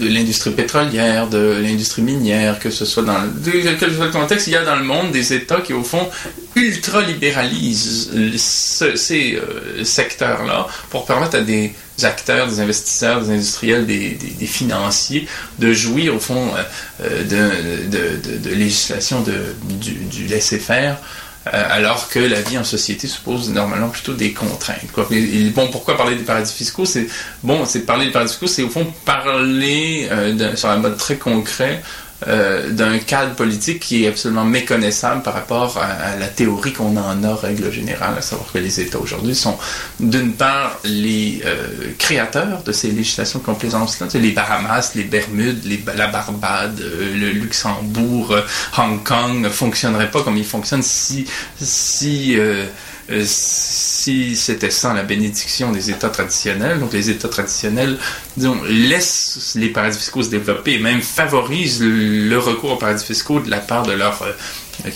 l'industrie 0.08 0.52
pétrolière, 0.52 1.28
de 1.28 1.60
l'industrie 1.62 2.02
minière, 2.02 2.60
que 2.60 2.70
ce 2.70 2.84
soit 2.84 3.04
dans 3.04 3.22
quel 3.44 3.78
que 3.78 3.90
soit 3.90 4.06
le 4.06 4.12
contexte, 4.12 4.48
il 4.48 4.54
y 4.54 4.58
a 4.58 4.66
dans 4.66 4.76
le 4.76 4.84
monde 4.84 5.12
des 5.12 5.34
États 5.34 5.62
qui, 5.62 5.74
au 5.74 5.84
fond, 5.84 6.08
ultra-libéralisent 6.56 8.10
ce- 8.38 8.96
ces 8.96 9.36
euh, 9.36 9.84
secteurs-là 9.84 10.68
pour 10.90 11.06
permettre 11.06 11.38
à 11.38 11.42
des 11.42 11.74
acteurs, 12.04 12.48
des 12.48 12.60
investisseurs, 12.60 13.22
des 13.22 13.32
industriels, 13.32 13.86
des, 13.86 14.12
des- 14.12 14.46
financiers 14.48 15.28
de 15.60 15.74
jouir, 15.74 16.16
au 16.16 16.20
fond, 16.20 16.52
euh, 17.02 17.24
de, 17.24 17.90
de- 17.90 18.38
de- 18.38 18.50
législation 18.56 19.22
du, 19.22 19.92
du 19.92 20.26
laisser-faire, 20.28 20.98
euh, 21.54 21.64
alors 21.70 22.10
que 22.10 22.20
la 22.20 22.42
vie 22.42 22.58
en 22.58 22.64
société 22.64 23.08
suppose 23.08 23.50
normalement 23.50 23.90
plutôt 23.90 24.14
des 24.14 24.32
contraintes. 24.34 24.92
Quoi. 24.94 25.08
Et- 25.12 25.50
bon, 25.50 25.68
pourquoi 25.68 25.96
parler 25.98 26.16
des 26.16 26.24
paradis 26.24 26.54
fiscaux? 26.54 26.86
C'est 26.86 27.08
bon, 27.44 27.66
c'est 27.66 27.82
parler 27.82 28.06
des 28.08 28.12
paradis 28.12 28.32
fiscaux, 28.32 28.48
c'est 28.48 28.64
au 28.64 28.70
fond 28.70 28.86
parler 29.06 30.10
sur 30.56 30.70
un 30.70 30.78
mode 30.78 30.98
très 30.98 31.18
concret 31.18 31.82
euh, 32.28 32.72
d'un 32.72 32.98
cadre 33.00 33.36
politique 33.36 33.82
qui 33.82 34.06
est 34.06 34.08
absolument 34.08 34.46
méconnaissable 34.46 35.22
par 35.22 35.34
rapport 35.34 35.78
à, 35.78 36.16
la 36.18 36.28
théorie 36.28 36.72
qu'on 36.72 36.96
en 36.96 37.24
a, 37.24 37.36
règle 37.36 37.72
générale, 37.74 38.16
à 38.18 38.22
savoir 38.22 38.50
que 38.54 38.58
les 38.58 38.80
États 38.80 39.00
aujourd'hui 39.00 39.36
sont 39.36 39.58
d'une 40.00 40.32
part 40.34 40.80
les 40.86 41.42
euh, 41.46 41.68
créateurs 42.00 42.64
de 42.64 42.72
ces 42.72 42.92
législations 42.92 43.40
de 43.40 43.44
complaisance-là, 43.44 44.08
les 44.14 44.32
Bahamas, 44.32 44.94
les 44.96 45.04
Bermudes, 45.04 45.62
la 45.94 46.08
Barbade, 46.08 46.80
euh, 46.80 47.18
le 47.18 47.32
Luxembourg, 47.32 48.34
Hong 48.78 49.04
Kong 49.04 49.42
ne 49.42 49.50
fonctionneraient 49.50 50.10
pas 50.10 50.24
comme 50.24 50.38
ils 50.38 50.46
fonctionnent 50.46 50.84
si, 50.84 51.26
si 51.60 52.38
euh, 53.12 53.24
si 53.24 54.36
c'était 54.36 54.72
sans 54.72 54.94
la 54.94 55.04
bénédiction 55.04 55.72
des 55.72 55.92
États 55.92 56.10
traditionnels, 56.10 56.80
donc 56.80 56.92
les 56.92 57.12
États 57.12 57.30
traditionnels, 57.30 57.98
disons, 58.36 58.60
laissent 58.68 59.54
les 59.56 59.70
paradis 59.70 59.98
fiscaux 59.98 60.24
se 60.24 60.30
développer 60.30 60.74
et 60.74 60.80
même 60.80 61.02
favorisent 61.02 61.82
le 61.84 62.38
recours 62.38 62.72
aux 62.72 62.78
paradis 62.78 63.06
fiscaux 63.06 63.40
de 63.40 63.50
la 63.50 63.60
part 63.60 63.84
de 63.84 63.92
leur 63.92 64.22
euh, 64.24 64.32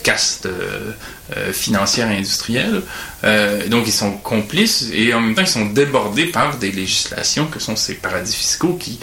caste 0.03 0.45
euh, 0.45 0.91
euh, 1.35 1.53
financière 1.53 2.09
et 2.11 2.17
industrielle. 2.17 2.81
Euh, 3.23 3.67
donc 3.67 3.87
ils 3.87 3.93
sont 3.93 4.11
complices 4.11 4.89
et 4.93 5.13
en 5.13 5.21
même 5.21 5.35
temps 5.35 5.41
ils 5.41 5.47
sont 5.47 5.65
débordés 5.65 6.25
par 6.25 6.57
des 6.57 6.71
législations 6.71 7.45
que 7.47 7.59
sont 7.59 7.75
ces 7.75 7.95
paradis 7.95 8.35
fiscaux 8.35 8.73
qui 8.79 8.99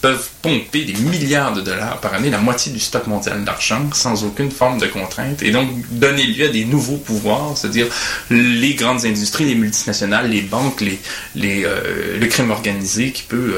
peuvent 0.00 0.28
pomper 0.42 0.84
des 0.84 0.94
milliards 0.94 1.52
de 1.52 1.60
dollars 1.60 2.00
par 2.00 2.14
année, 2.14 2.30
la 2.30 2.38
moitié 2.38 2.72
du 2.72 2.80
stock 2.80 3.06
mondial 3.06 3.44
d'argent, 3.44 3.88
sans 3.92 4.24
aucune 4.24 4.50
forme 4.50 4.78
de 4.78 4.88
contrainte, 4.88 5.40
et 5.40 5.52
donc 5.52 5.68
donner 5.88 6.24
lieu 6.24 6.46
à 6.46 6.48
des 6.48 6.64
nouveaux 6.64 6.96
pouvoirs, 6.96 7.56
c'est-à-dire 7.56 7.86
les 8.28 8.74
grandes 8.74 9.04
industries, 9.04 9.44
les 9.44 9.54
multinationales, 9.54 10.28
les 10.28 10.40
banques, 10.40 10.80
les, 10.80 10.98
le 11.36 12.26
crime 12.26 12.50
organisé 12.50 13.12
qui 13.12 13.22
peut 13.22 13.54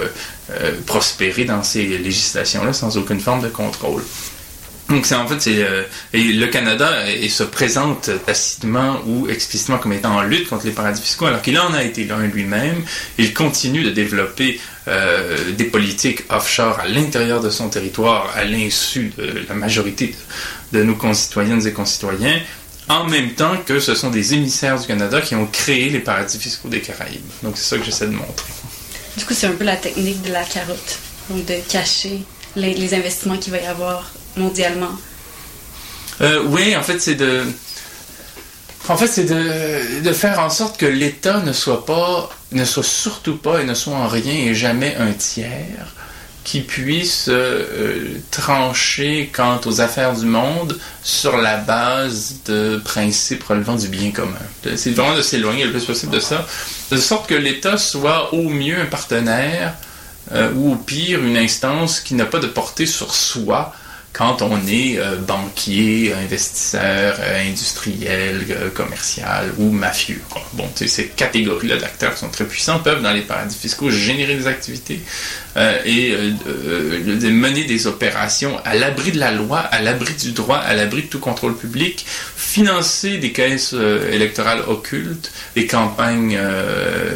prospérer 0.84 1.46
dans 1.46 1.62
ces 1.62 1.86
législations-là 1.86 2.74
sans 2.74 2.98
aucune 2.98 3.20
forme 3.20 3.40
de 3.40 3.48
contrôle. 3.48 4.02
Donc 4.88 5.06
c'est 5.06 5.14
en 5.14 5.26
fait 5.26 5.50
euh, 5.50 5.84
le 6.12 6.46
Canada 6.46 7.10
et 7.10 7.28
se 7.30 7.42
présente 7.42 8.10
tacitement 8.26 9.00
ou 9.06 9.28
explicitement 9.28 9.78
comme 9.78 9.94
étant 9.94 10.16
en 10.16 10.22
lutte 10.22 10.48
contre 10.48 10.66
les 10.66 10.72
paradis 10.72 11.00
fiscaux 11.00 11.26
alors 11.26 11.40
qu'il 11.40 11.58
en 11.58 11.72
a 11.72 11.82
été 11.82 12.04
l'un 12.04 12.18
lui-même. 12.26 12.82
Il 13.16 13.32
continue 13.32 13.82
de 13.82 13.90
développer 13.90 14.60
euh, 14.88 15.52
des 15.52 15.64
politiques 15.64 16.24
offshore 16.28 16.80
à 16.80 16.86
l'intérieur 16.86 17.40
de 17.40 17.48
son 17.48 17.70
territoire 17.70 18.30
à 18.36 18.44
l'insu 18.44 19.10
de 19.16 19.46
la 19.48 19.54
majorité 19.54 20.14
de, 20.72 20.78
de 20.78 20.84
nos 20.84 20.96
concitoyennes 20.96 21.66
et 21.66 21.72
concitoyens. 21.72 22.38
En 22.88 23.04
même 23.04 23.32
temps 23.32 23.56
que 23.64 23.80
ce 23.80 23.94
sont 23.94 24.10
des 24.10 24.34
émissaires 24.34 24.78
du 24.78 24.86
Canada 24.86 25.22
qui 25.22 25.34
ont 25.34 25.46
créé 25.46 25.88
les 25.88 26.00
paradis 26.00 26.38
fiscaux 26.38 26.68
des 26.68 26.80
Caraïbes. 26.80 27.22
Donc 27.42 27.56
c'est 27.56 27.64
ça 27.64 27.78
que 27.78 27.84
j'essaie 27.84 28.06
de 28.06 28.12
montrer. 28.12 28.52
Du 29.16 29.24
coup, 29.24 29.32
c'est 29.32 29.46
un 29.46 29.52
peu 29.52 29.64
la 29.64 29.76
technique 29.76 30.20
de 30.22 30.32
la 30.32 30.44
carotte. 30.44 30.98
Donc, 31.30 31.46
de 31.46 31.54
cacher 31.68 32.20
les, 32.56 32.74
les 32.74 32.94
investissements 32.94 33.38
qu'il 33.38 33.52
va 33.52 33.60
y 33.60 33.66
avoir 33.66 34.12
mondialement. 34.36 34.92
Euh, 36.20 36.42
oui, 36.46 36.76
en 36.76 36.82
fait, 36.82 36.98
c'est 37.00 37.14
de. 37.14 37.42
En 38.88 38.96
fait, 38.96 39.06
c'est 39.06 39.24
de, 39.24 40.12
faire 40.12 40.40
en 40.40 40.50
sorte 40.50 40.76
que 40.78 40.84
l'État 40.86 41.40
ne 41.40 41.52
soit 41.52 41.86
pas, 41.86 42.28
ne 42.52 42.64
soit 42.64 42.84
surtout 42.84 43.36
pas 43.36 43.62
et 43.62 43.64
ne 43.64 43.72
soit 43.72 43.94
en 43.94 44.08
rien 44.08 44.34
et 44.34 44.54
jamais 44.54 44.94
un 44.96 45.12
tiers 45.12 45.94
qui 46.44 46.60
puisse 46.60 47.28
euh, 47.28 48.18
trancher 48.30 49.30
quant 49.34 49.58
aux 49.64 49.80
affaires 49.80 50.14
du 50.14 50.26
monde 50.26 50.78
sur 51.02 51.38
la 51.38 51.56
base 51.56 52.40
de 52.44 52.76
principes 52.84 53.42
relevant 53.44 53.76
du 53.76 53.88
bien 53.88 54.10
commun. 54.10 54.36
C'est 54.76 54.90
vraiment 54.90 55.16
de 55.16 55.22
s'éloigner 55.22 55.64
le 55.64 55.70
plus 55.70 55.86
possible 55.86 56.12
de 56.12 56.20
ça, 56.20 56.46
de 56.90 56.98
sorte 56.98 57.26
que 57.26 57.34
l'État 57.34 57.78
soit 57.78 58.34
au 58.34 58.50
mieux 58.50 58.78
un 58.78 58.84
partenaire 58.84 59.72
euh, 60.32 60.52
ou 60.54 60.72
au 60.72 60.76
pire 60.76 61.24
une 61.24 61.38
instance 61.38 62.00
qui 62.00 62.14
n'a 62.14 62.26
pas 62.26 62.40
de 62.40 62.46
portée 62.46 62.86
sur 62.86 63.14
soi 63.14 63.74
quand 64.14 64.42
on 64.42 64.64
est 64.68 64.96
euh, 64.98 65.16
banquier, 65.16 66.14
investisseur, 66.14 67.16
euh, 67.18 67.50
industriel, 67.50 68.46
euh, 68.48 68.70
commercial 68.70 69.52
ou 69.58 69.70
mafieux. 69.70 70.22
Bon, 70.52 70.70
ces 70.76 71.08
catégories-là 71.08 71.78
d'acteurs 71.78 72.16
sont 72.16 72.28
très 72.28 72.44
puissants 72.44 72.78
peuvent, 72.78 73.02
dans 73.02 73.12
les 73.12 73.22
paradis 73.22 73.58
fiscaux, 73.58 73.90
générer 73.90 74.36
des 74.36 74.46
activités 74.46 75.00
et 75.84 76.16
mener 77.30 77.64
des 77.64 77.86
opérations 77.86 78.58
à 78.64 78.74
l'abri 78.74 79.12
de 79.12 79.18
la 79.18 79.30
loi, 79.30 79.58
à 79.58 79.80
l'abri 79.80 80.14
du 80.14 80.32
droit, 80.32 80.56
à 80.56 80.74
l'abri 80.74 81.02
de 81.02 81.06
tout 81.06 81.20
contrôle 81.20 81.56
public, 81.56 82.04
financer 82.36 83.18
des 83.18 83.32
caisses 83.32 83.72
électorales 83.72 84.62
occultes, 84.66 85.30
des 85.54 85.66
campagnes 85.66 86.38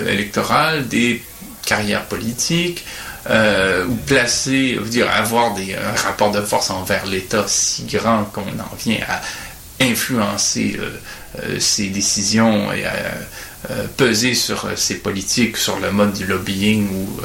électorales, 0.08 0.86
des 0.86 1.22
carrières 1.66 2.06
politiques, 2.06 2.84
euh, 3.28 3.84
ou 3.86 3.94
placer, 3.94 4.78
dire, 4.86 5.10
avoir 5.10 5.54
des, 5.54 5.74
un 5.74 5.92
rapport 6.02 6.30
de 6.30 6.40
force 6.40 6.70
envers 6.70 7.06
l'État 7.06 7.44
si 7.46 7.84
grand 7.84 8.24
qu'on 8.24 8.42
en 8.42 8.76
vient 8.78 8.98
à 9.08 9.20
influencer 9.84 10.76
euh, 10.78 10.90
euh, 11.42 11.60
ses 11.60 11.88
décisions 11.88 12.72
et 12.72 12.84
à 12.84 12.94
peser 13.96 14.34
sur 14.34 14.68
ses 14.76 14.98
politiques, 14.98 15.56
sur 15.56 15.80
le 15.80 15.90
mode 15.90 16.12
du 16.12 16.24
lobbying 16.24 16.88
ou 16.90 17.20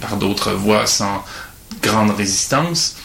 par 0.00 0.16
d'autres 0.16 0.50
voies 0.50 0.84
sans 0.84 1.24
grande 1.80 2.10
résistance. 2.10 2.96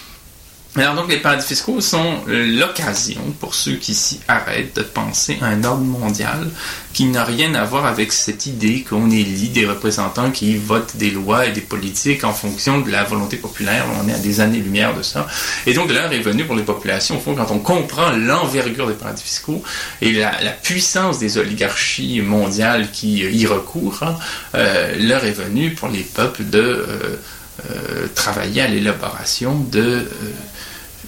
Alors 0.78 0.94
donc 0.94 1.10
les 1.10 1.20
paradis 1.20 1.46
fiscaux 1.46 1.80
sont 1.80 2.18
l'occasion 2.28 3.22
pour 3.40 3.56
ceux 3.56 3.76
qui 3.76 3.96
s'y 3.96 4.20
arrêtent 4.28 4.76
de 4.76 4.82
penser 4.82 5.38
à 5.42 5.46
un 5.46 5.64
ordre 5.64 5.86
mondial 5.86 6.50
qui 6.92 7.06
n'a 7.06 7.24
rien 7.24 7.56
à 7.56 7.64
voir 7.64 7.86
avec 7.86 8.12
cette 8.12 8.46
idée 8.46 8.82
qu'on 8.82 9.10
élit 9.10 9.50
des 9.50 9.66
représentants 9.66 10.32
qui 10.32 10.58
votent 10.58 10.98
des 10.98 11.12
lois 11.12 11.46
et 11.46 11.54
des 11.54 11.62
politiques 11.62 12.26
en 12.26 12.34
fonction 12.34 12.82
de 12.82 12.92
la 12.92 13.06
volonté 13.06 13.38
populaire. 13.38 13.86
On 14.04 14.10
est 14.10 14.14
à 14.14 14.18
des 14.18 14.42
années-lumière 14.42 14.94
de 14.94 15.02
ça. 15.02 15.28
Et 15.66 15.74
donc 15.74 15.94
l'heure 15.94 16.12
est 16.12 16.20
venue 16.20 16.44
pour 16.44 16.56
les 16.56 16.64
populations, 16.64 17.18
au 17.18 17.22
fond, 17.22 17.36
quand 17.36 17.52
on 17.52 17.60
comprend 17.60 18.12
l'envergure 18.12 18.88
des 18.88 18.96
paradis 18.96 19.24
fiscaux 19.24 19.64
et 20.02 20.12
la, 20.12 20.32
puissance 20.62 21.20
des 21.20 21.38
oligarchies 21.38 22.22
mondiales 22.22 22.92
qui 22.92 23.20
y 23.20 23.46
recourent, 23.46 24.04
hein, 24.04 24.18
euh, 24.56 24.96
l'heure 25.00 25.24
est 25.24 25.32
venue 25.32 25.72
pour 25.72 25.88
les 25.88 26.02
peuples 26.04 26.44
de... 26.44 26.60
euh, 26.60 27.16
euh, 27.72 28.08
travailler 28.14 28.64
à 28.64 28.68
l'élaboration 28.68 29.58
de, 29.72 30.06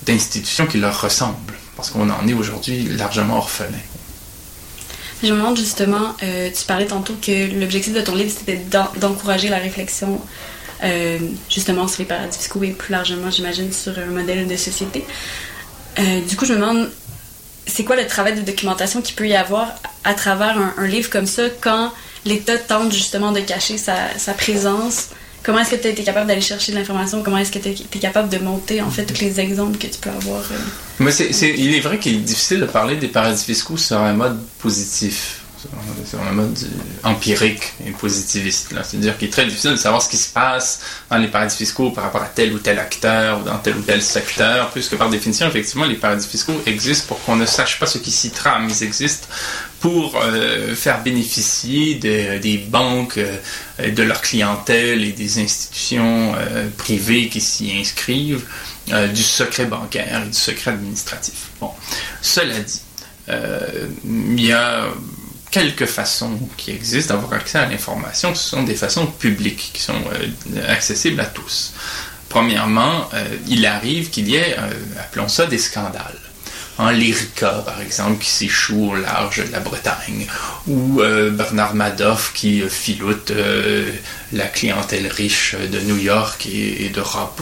d'institutions 0.07 0.65
qui 0.65 0.77
leur 0.77 0.99
ressemblent, 0.99 1.53
parce 1.75 1.89
qu'on 1.91 2.09
en 2.09 2.27
est 2.27 2.33
aujourd'hui 2.33 2.83
largement 2.97 3.37
orphelin. 3.37 3.77
Je 5.23 5.33
me 5.33 5.37
demande 5.37 5.57
justement, 5.57 6.15
euh, 6.23 6.49
tu 6.55 6.65
parlais 6.65 6.85
tantôt 6.85 7.15
que 7.21 7.59
l'objectif 7.59 7.93
de 7.93 8.01
ton 8.01 8.15
livre, 8.15 8.31
c'était 8.35 8.57
d'en- 8.57 8.91
d'encourager 8.97 9.49
la 9.49 9.57
réflexion 9.57 10.21
euh, 10.83 11.17
justement 11.49 11.87
sur 11.87 11.99
les 11.99 12.05
paradis 12.05 12.37
fiscaux 12.37 12.63
et 12.63 12.71
plus 12.71 12.91
largement, 12.91 13.31
j'imagine, 13.31 13.71
sur 13.73 13.97
un 13.97 14.05
modèle 14.05 14.47
de 14.47 14.55
société. 14.55 15.03
Euh, 15.97 16.21
du 16.21 16.35
coup, 16.35 16.45
je 16.45 16.53
me 16.53 16.59
demande, 16.59 16.91
c'est 17.65 17.83
quoi 17.83 17.95
le 17.95 18.05
travail 18.05 18.35
de 18.35 18.41
documentation 18.41 19.01
qu'il 19.01 19.15
peut 19.15 19.27
y 19.27 19.35
avoir 19.35 19.73
à 20.03 20.13
travers 20.13 20.55
un, 20.77 20.87
livre 20.87 21.09
comme 21.09 21.25
ça 21.25 21.43
quand 21.61 21.91
l'État 22.25 22.57
tente 22.57 22.93
justement 22.93 23.31
de 23.31 23.39
cacher 23.39 23.77
sa 23.77 24.33
présence? 24.37 25.09
Comment 25.47 25.59
est-ce 25.59 25.71
que 25.71 25.81
tu 25.81 25.87
as 25.87 26.03
capable 26.03 26.27
d'aller 26.27 26.41
chercher 26.41 26.73
de 26.73 26.77
l'information? 26.77 27.23
Comment 27.23 27.37
est-ce 27.37 27.53
que 27.53 27.59
tu 27.59 27.69
es 27.69 27.99
capable 27.99 28.27
de 28.27 28.37
monter 28.37 28.81
en 28.81 28.91
fait 28.91 29.05
tous 29.05 29.21
les 29.21 29.39
exemples 29.39 29.77
que 29.77 29.87
tu 29.87 29.97
peux 30.01 30.09
avoir? 30.09 30.41
euh? 30.41 30.55
Mais 30.99 31.09
c'est, 31.09 31.31
c'est- 31.31 31.55
il 31.57 31.73
est 31.73 31.79
vrai 31.79 31.99
qu'il 31.99 32.15
est 32.15 32.17
difficile 32.19 32.59
de 32.59 32.65
parler 32.65 32.97
des 32.97 33.07
paradis 33.07 33.45
fiscaux 33.45 33.77
sur 33.77 33.97
un 33.97 34.11
mode 34.11 34.37
positif, 34.59 35.39
un 36.29 36.31
mode 36.33 36.57
euh, 36.63 37.07
empirique 37.07 37.73
et 37.85 37.91
positiviste. 37.91 38.69
C'est-à-dire 38.83 39.17
qu'il 39.17 39.27
est 39.27 39.31
très 39.31 39.45
difficile 39.45 39.71
de 39.71 39.75
savoir 39.75 40.01
ce 40.01 40.09
qui 40.09 40.17
se 40.17 40.31
passe 40.31 40.79
dans 41.09 41.17
les 41.17 41.27
paradis 41.27 41.55
fiscaux 41.55 41.91
par 41.91 42.03
rapport 42.05 42.21
à 42.21 42.27
tel 42.27 42.53
ou 42.53 42.59
tel 42.59 42.77
acteur 42.79 43.39
ou 43.41 43.43
dans 43.43 43.57
tel 43.57 43.75
ou 43.77 43.81
tel 43.81 44.01
secteur, 44.01 44.69
puisque 44.71 44.95
par 44.95 45.09
définition, 45.09 45.47
effectivement, 45.47 45.85
les 45.85 45.95
paradis 45.95 46.27
fiscaux 46.27 46.61
existent 46.65 47.07
pour 47.07 47.23
qu'on 47.23 47.35
ne 47.35 47.45
sache 47.45 47.79
pas 47.79 47.85
ce 47.87 47.97
qui 47.97 48.11
s'y 48.11 48.29
trame. 48.31 48.67
Ils 48.69 48.83
existent 48.83 49.27
pour 49.79 50.19
euh, 50.23 50.73
faire 50.75 51.01
bénéficier 51.03 51.95
de- 51.95 52.37
des 52.39 52.57
banques, 52.57 53.17
euh, 53.17 53.37
de 53.91 54.03
leur 54.03 54.21
clientèle 54.21 55.03
et 55.03 55.11
des 55.11 55.39
institutions 55.39 56.33
euh, 56.35 56.67
privées 56.77 57.29
qui 57.29 57.41
s'y 57.41 57.71
inscrivent 57.77 58.45
du 59.13 59.21
secret 59.21 59.65
bancaire 59.65 60.21
et 60.23 60.27
du 60.27 60.33
secret 60.33 60.71
administratif. 60.71 61.49
Bon. 61.59 61.71
Cela 62.21 62.57
dit, 62.57 62.79
il 64.05 64.41
y 64.41 64.53
a 64.53 64.85
quelques 65.51 65.85
façons 65.85 66.37
qui 66.57 66.71
existent 66.71 67.15
d'avoir 67.15 67.33
accès 67.33 67.59
à 67.59 67.65
l'information. 67.67 68.35
Ce 68.35 68.49
sont 68.49 68.63
des 68.63 68.75
façons 68.75 69.07
publiques 69.07 69.71
qui 69.73 69.81
sont 69.81 69.93
euh, 69.93 70.73
accessibles 70.73 71.19
à 71.19 71.25
tous. 71.25 71.73
Premièrement, 72.29 73.09
euh, 73.13 73.23
il 73.47 73.65
arrive 73.65 74.09
qu'il 74.09 74.29
y 74.29 74.35
ait, 74.35 74.55
appelons 74.99 75.27
ça, 75.27 75.45
des 75.45 75.57
scandales 75.57 76.19
en 76.79 76.91
Lyrica, 76.91 77.63
par 77.65 77.81
exemple, 77.81 78.23
qui 78.23 78.29
s'échoue 78.29 78.91
au 78.91 78.95
large 78.95 79.43
de 79.43 79.51
la 79.51 79.59
Bretagne, 79.59 80.27
ou 80.67 81.01
Bernard 81.31 81.73
Madoff 81.73 82.33
qui 82.35 82.61
filoute 82.69 83.33
la 84.31 84.45
clientèle 84.45 85.07
riche 85.07 85.55
de 85.55 85.79
New 85.79 85.97
York 85.97 86.45
et, 86.45 86.89
d'Europe, 86.89 87.41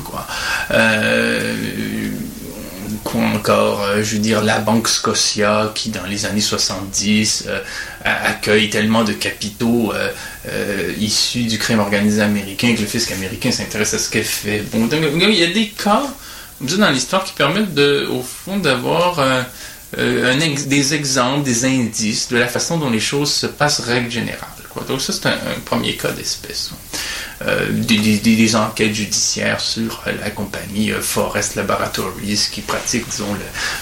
quoi 3.03 3.21
encore, 3.21 3.81
euh, 3.81 4.03
je 4.03 4.13
veux 4.13 4.19
dire, 4.19 4.43
la 4.43 4.59
Banque 4.59 4.87
Scotia 4.87 5.71
qui, 5.73 5.89
dans 5.89 6.05
les 6.05 6.25
années 6.25 6.41
70, 6.41 7.45
euh, 7.47 7.59
accueille 8.03 8.69
tellement 8.69 9.03
de 9.03 9.13
capitaux 9.13 9.93
euh, 9.93 10.93
issus 10.99 11.43
du 11.43 11.57
crime 11.57 11.79
organisé 11.79 12.21
américain 12.21 12.73
que 12.75 12.81
le 12.81 12.87
fisc 12.87 13.11
américain 13.11 13.51
s'intéresse 13.51 13.93
à 13.93 13.99
ce 13.99 14.09
qu'elle 14.09 14.23
fait. 14.23 14.63
Bon, 14.71 14.87
il 14.91 15.39
y 15.39 15.43
a 15.43 15.47
des 15.47 15.67
cas, 15.69 16.03
dans 16.61 16.89
l'histoire, 16.91 17.23
qui 17.23 17.33
permettent, 17.33 17.73
de, 17.73 18.07
au 18.11 18.21
fond, 18.21 18.57
d'avoir 18.57 19.19
des 19.97 20.93
exemples, 20.93 21.43
des 21.43 21.65
indices 21.65 22.29
de 22.29 22.37
la 22.37 22.47
façon 22.47 22.77
dont 22.77 22.89
les 22.89 22.99
choses 22.99 23.31
se 23.31 23.47
passent, 23.47 23.79
règle 23.79 24.11
générale. 24.11 24.49
Donc 24.87 25.01
ça, 25.01 25.13
c'est 25.13 25.27
un, 25.27 25.37
premier 25.63 25.95
cas 25.95 26.11
d'espèce. 26.11 26.71
Euh, 27.41 27.67
des, 27.69 28.55
enquêtes 28.55 28.93
judiciaires 28.93 29.59
sur 29.59 30.03
euh, 30.07 30.13
la 30.21 30.29
compagnie 30.29 30.91
euh, 30.91 31.01
Forest 31.01 31.55
Laboratories 31.55 32.47
qui 32.49 32.61
pratique, 32.61 33.05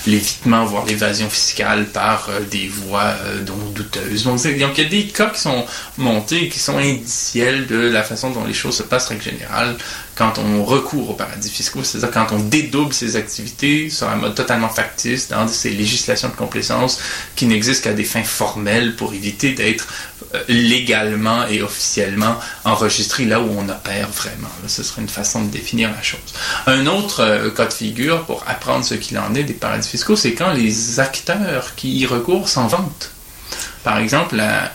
l'évitement, 0.07 0.65
voire 0.65 0.86
l'évasion 0.86 1.29
fiscale 1.29 1.86
par 1.86 2.29
des 2.50 2.67
voies 2.67 3.13
douteuses. 3.75 4.24
Donc, 4.24 4.43
il 4.45 4.57
y 4.57 4.63
a 4.63 4.69
des 4.69 5.07
cas 5.07 5.29
qui 5.29 5.39
sont 5.39 5.65
montés, 5.98 6.50
qui 6.50 6.57
sont 6.57 6.77
indiciels 6.77 7.67
de 7.67 7.77
la 7.77 8.01
façon 8.01 8.31
dont 8.31 8.43
les 8.43 8.53
choses 8.53 8.77
se 8.77 8.83
passent, 8.83 9.10
règle 9.10 9.24
générale, 9.24 9.75
quand 10.15 10.38
on 10.38 10.63
recourt 10.63 11.12
aux 11.12 11.13
paradis 11.13 11.50
fiscaux, 11.50 11.84
c'est-à-dire 11.84 12.12
quand 12.12 12.32
on 12.32 12.39
dédouble 12.39 12.93
ses 12.93 13.15
activités 13.15 13.89
sur 13.89 14.10
un 14.10 14.15
mode 14.15 14.36
totalement 14.36 14.70
factice 14.70 15.29
dans 15.29 15.48
ces 15.48 15.72
législations 15.72 16.29
de 16.29 16.36
complaisance 16.36 17.00
qui 17.36 17.46
n'existent 17.46 17.89
qu'à 17.89 17.96
des 17.96 18.03
fins 18.03 18.24
formelles 18.24 18.96
pour 18.96 19.13
éviter 19.13 19.53
d'être 19.53 19.88
légalement 20.48 21.46
et 21.48 21.62
officiellement 21.62 22.36
enregistré 22.63 23.25
là 23.25 23.39
où 23.39 23.50
on 23.58 23.70
opère 23.70 24.10
vraiment. 24.10 24.50
ce 24.67 24.84
serait 24.84 25.01
une 25.01 25.10
façon 25.10 25.43
de 25.43 25.50
définir 25.50 25.91
la 25.91 26.01
chose. 26.01 26.20
Un 26.65 26.88
autre 26.88 27.22
euh, 27.22 27.50
cas 27.51 27.65
de 27.65 27.74
figure 27.74 28.25
pour 28.25 28.43
apprendre 28.48 28.84
ce 28.84 28.96
qu'il 28.96 29.17
en 29.20 29.34
est 29.36 29.43
des 29.43 29.53
paradis 29.53 29.88
fiscaux, 29.88 30.15
c'est 30.15 30.34
quand 30.34 30.53
les 30.53 31.00
acteurs 31.00 31.75
qui 31.75 31.98
y 31.98 32.05
recourent 32.05 32.50
s'en 32.50 32.67
vantent. 32.67 33.12
Par 33.84 33.98
exemple, 33.98 34.36
la, 34.36 34.72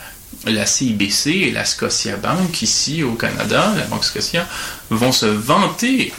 la 0.47 0.67
CIBC 0.67 1.27
et 1.27 1.51
la 1.51 1.65
Scotia 1.65 2.17
Bank 2.17 2.63
ici 2.63 3.03
au 3.03 3.13
Canada, 3.13 3.73
la 3.77 3.85
Banque 3.85 4.05
Scotia, 4.05 4.47
vont 4.91 5.13
se 5.13 5.27
vanter 5.27 6.13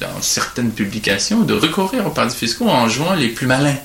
dans 0.00 0.20
certaines 0.20 0.70
publications 0.70 1.40
de 1.40 1.54
recourir 1.54 2.06
aux 2.06 2.10
paradis 2.10 2.36
fiscaux 2.36 2.68
en 2.68 2.88
jouant 2.88 3.14
les 3.14 3.28
plus 3.28 3.46
malins. 3.46 3.76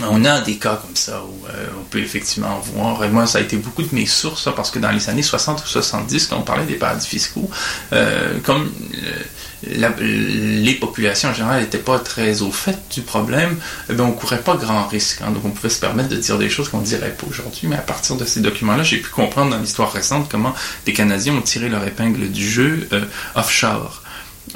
On 0.00 0.24
a 0.24 0.40
des 0.40 0.56
cas 0.56 0.76
comme 0.76 0.94
ça 0.94 1.22
où 1.24 1.46
euh, 1.46 1.66
on 1.80 1.82
peut 1.84 1.98
effectivement 1.98 2.60
voir, 2.72 3.02
et 3.02 3.08
moi 3.08 3.26
ça 3.26 3.38
a 3.38 3.40
été 3.40 3.56
beaucoup 3.56 3.82
de 3.82 3.92
mes 3.92 4.06
sources, 4.06 4.48
parce 4.54 4.70
que 4.70 4.78
dans 4.78 4.92
les 4.92 5.08
années 5.08 5.22
60 5.22 5.64
ou 5.64 5.66
70, 5.66 6.28
quand 6.28 6.38
on 6.38 6.42
parlait 6.42 6.66
des 6.66 6.76
paradis 6.76 7.06
fiscaux, 7.06 7.50
euh, 7.92 8.38
comme 8.44 8.70
euh, 8.94 9.90
les 10.00 10.74
populations 10.74 11.30
en 11.30 11.34
général 11.34 11.60
n'étaient 11.62 11.78
pas 11.78 11.98
très 11.98 12.42
au 12.42 12.52
fait 12.52 12.78
du 12.94 13.00
problème, 13.00 13.58
eh 13.90 14.00
on 14.00 14.12
courait 14.12 14.40
pas 14.40 14.54
grand 14.54 14.86
risque. 14.86 15.20
Hein. 15.22 15.32
donc 15.32 15.44
on 15.44 15.50
pouvait 15.50 15.68
se 15.68 15.80
permettre 15.80 16.10
de 16.10 16.16
dire 16.16 16.38
des 16.38 16.48
choses 16.48 16.68
qu'on 16.68 16.78
ne 16.78 16.86
dirait 16.86 17.10
pas 17.10 17.26
aujourd'hui, 17.28 17.66
mais 17.66 17.76
à 17.76 17.80
partir 17.80 18.14
de 18.14 18.24
ces 18.24 18.40
documents-là, 18.40 18.84
j'ai 18.84 18.98
pu 18.98 19.10
comprendre 19.10 19.50
dans 19.50 19.58
l'histoire 19.58 19.92
récente 19.92 20.28
comment 20.30 20.54
des 20.86 20.92
Canadiens 20.92 21.34
ont 21.34 21.42
tiré 21.42 21.68
leur 21.68 21.84
épingle 21.84 22.30
du 22.30 22.48
jeu 22.48 22.88
offshore. 23.34 24.04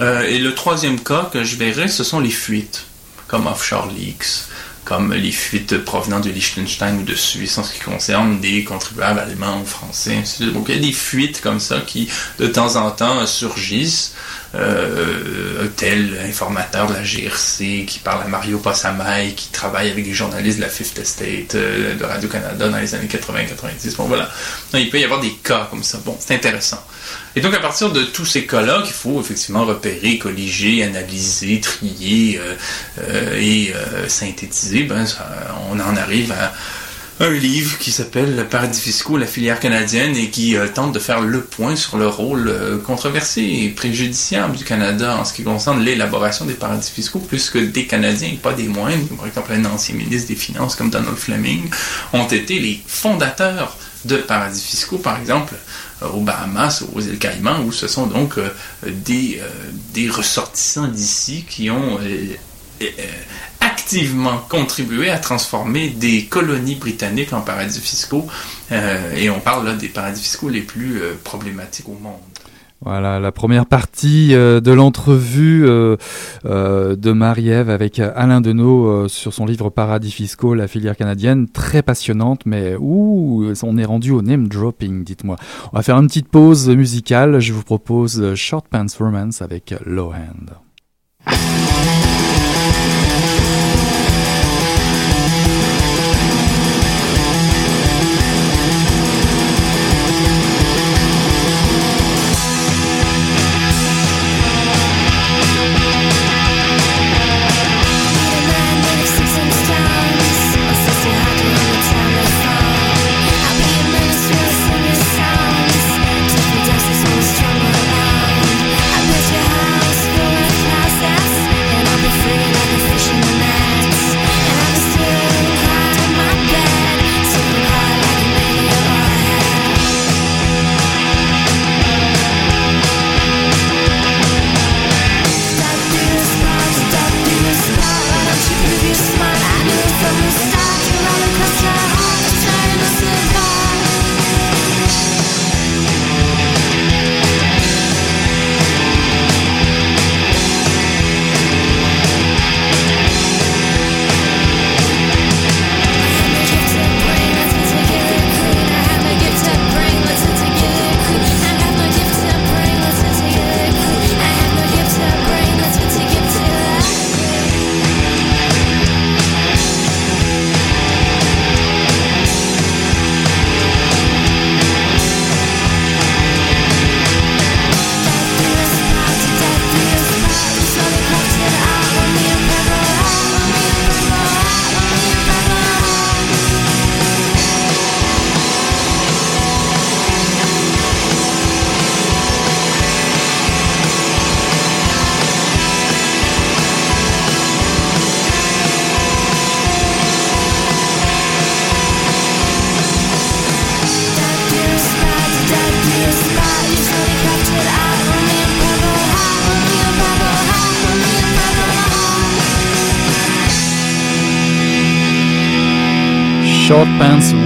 et 0.00 0.38
le 0.38 0.54
troisième 0.54 1.00
cas 1.00 1.28
que 1.32 1.42
je 1.42 1.56
verrai, 1.56 1.88
ce 1.88 2.04
sont 2.04 2.20
les 2.20 2.30
fuites, 2.30 2.84
comme 3.26 3.48
Offshore 3.48 3.88
Leaks 3.88 4.44
comme 4.84 5.12
les 5.12 5.32
fuites 5.32 5.78
provenant 5.78 6.20
de 6.20 6.30
Liechtenstein 6.30 6.98
ou 6.98 7.02
de 7.04 7.14
Suisse 7.14 7.56
en 7.58 7.62
ce 7.62 7.72
qui 7.74 7.80
concerne 7.80 8.40
des 8.40 8.64
contribuables 8.64 9.20
allemands 9.20 9.60
ou 9.60 9.64
français. 9.64 10.24
Donc 10.40 10.66
il 10.68 10.74
y 10.74 10.78
a 10.78 10.80
des 10.80 10.92
fuites 10.92 11.40
comme 11.40 11.60
ça 11.60 11.80
qui 11.80 12.08
de 12.38 12.46
temps 12.46 12.76
en 12.76 12.90
temps 12.90 13.26
surgissent. 13.26 14.14
Euh, 14.54 15.68
tel 15.76 16.18
informateur 16.28 16.86
de 16.86 16.92
la 16.92 17.02
GRC 17.02 17.86
qui 17.86 18.00
parle 18.04 18.22
à 18.22 18.28
Mario 18.28 18.58
Passamay, 18.58 19.32
qui 19.34 19.48
travaille 19.50 19.90
avec 19.90 20.04
des 20.04 20.12
journalistes 20.12 20.58
de 20.58 20.62
la 20.62 20.68
Fifth 20.68 20.98
Estate, 20.98 21.54
euh, 21.54 21.94
de 21.94 22.04
Radio-Canada 22.04 22.68
dans 22.68 22.78
les 22.78 22.94
années 22.94 23.08
80-90. 23.08 23.96
Bon 23.96 24.04
voilà. 24.04 24.28
il 24.74 24.90
peut 24.90 25.00
y 25.00 25.04
avoir 25.04 25.20
des 25.20 25.32
cas 25.42 25.68
comme 25.70 25.82
ça. 25.82 25.98
Bon, 26.04 26.16
c'est 26.20 26.34
intéressant. 26.34 26.84
Et 27.34 27.40
donc, 27.40 27.54
à 27.54 27.60
partir 27.60 27.90
de 27.90 28.02
tous 28.02 28.26
ces 28.26 28.46
cas-là, 28.46 28.82
qu'il 28.82 28.92
faut 28.92 29.20
effectivement 29.20 29.64
repérer, 29.64 30.18
colliger, 30.18 30.82
analyser, 30.82 31.60
trier 31.60 32.38
euh, 32.38 32.54
euh, 33.00 33.38
et 33.40 33.72
euh, 33.74 34.08
synthétiser, 34.08 34.84
ben, 34.84 35.04
on 35.70 35.80
en 35.80 35.96
arrive 35.96 36.32
à 36.32 36.52
un 37.20 37.30
livre 37.30 37.78
qui 37.78 37.92
s'appelle 37.92 38.36
Le 38.36 38.44
paradis 38.44 38.80
fiscaux, 38.80 39.16
la 39.16 39.26
filière 39.26 39.60
canadienne 39.60 40.16
et 40.16 40.30
qui 40.30 40.56
tente 40.74 40.92
de 40.92 40.98
faire 40.98 41.20
le 41.20 41.42
point 41.42 41.76
sur 41.76 41.96
le 41.96 42.08
rôle 42.08 42.52
controversé 42.84 43.42
et 43.42 43.68
préjudiciable 43.68 44.56
du 44.56 44.64
Canada 44.64 45.16
en 45.18 45.24
ce 45.24 45.32
qui 45.32 45.44
concerne 45.44 45.82
l'élaboration 45.82 46.44
des 46.44 46.54
paradis 46.54 46.90
fiscaux, 46.90 47.20
plus 47.20 47.50
que 47.50 47.58
des 47.58 47.86
Canadiens 47.86 48.28
et 48.28 48.36
pas 48.36 48.52
des 48.54 48.68
moindres, 48.68 49.06
par 49.16 49.26
exemple 49.26 49.52
un 49.52 49.64
ancien 49.66 49.94
ministre 49.94 50.28
des 50.28 50.36
Finances 50.36 50.74
comme 50.74 50.90
Donald 50.90 51.16
Fleming, 51.16 51.70
ont 52.12 52.26
été 52.26 52.58
les 52.58 52.80
fondateurs 52.86 53.76
de 54.04 54.16
paradis 54.16 54.62
fiscaux, 54.62 54.98
par 54.98 55.18
exemple, 55.18 55.54
euh, 56.02 56.08
aux 56.08 56.20
Bahamas, 56.20 56.84
aux 56.94 57.00
îles 57.00 57.18
Caïmans, 57.18 57.60
où 57.64 57.72
ce 57.72 57.86
sont 57.86 58.06
donc 58.06 58.38
euh, 58.38 58.48
des, 58.86 59.40
euh, 59.40 59.48
des 59.94 60.08
ressortissants 60.08 60.88
d'ici 60.88 61.44
qui 61.48 61.70
ont 61.70 61.98
activement 63.72 64.38
contribué 64.48 65.10
à 65.10 65.18
transformer 65.18 65.88
des 65.88 66.24
colonies 66.26 66.76
britanniques 66.76 67.32
en 67.32 67.40
paradis 67.40 67.80
fiscaux. 67.80 68.26
et 68.70 69.30
on 69.30 69.40
parle 69.40 69.66
là 69.66 69.74
des 69.74 69.88
paradis 69.88 70.22
fiscaux 70.22 70.48
les 70.48 70.62
plus 70.62 71.00
problématiques 71.24 71.88
au 71.88 71.98
monde. 72.00 72.20
Voilà 72.84 73.20
la 73.20 73.30
première 73.30 73.66
partie 73.66 74.34
euh, 74.34 74.60
de 74.60 74.72
l'entrevue 74.72 75.64
euh, 75.66 75.96
euh, 76.46 76.96
de 76.96 77.12
Marie-Ève 77.12 77.70
avec 77.70 78.00
Alain 78.00 78.40
Deneau 78.40 79.06
sur 79.08 79.32
son 79.32 79.46
livre 79.46 79.70
Paradis 79.70 80.10
fiscaux, 80.10 80.54
la 80.54 80.66
filière 80.66 80.96
canadienne, 80.96 81.48
très 81.48 81.82
passionnante, 81.82 82.44
mais 82.44 82.74
où 82.78 83.52
on 83.62 83.78
est 83.78 83.84
rendu 83.84 84.10
au 84.10 84.20
name 84.20 84.48
dropping, 84.48 85.04
dites-moi. 85.04 85.36
On 85.72 85.76
va 85.76 85.82
faire 85.82 85.96
une 85.96 86.08
petite 86.08 86.28
pause 86.28 86.68
musicale. 86.68 87.38
Je 87.38 87.52
vous 87.52 87.62
propose 87.62 88.34
Short 88.34 88.66
Pants 88.68 88.86
Romance 88.98 89.42
avec 89.42 89.74
Low 89.86 90.12
Hand. 90.12 90.50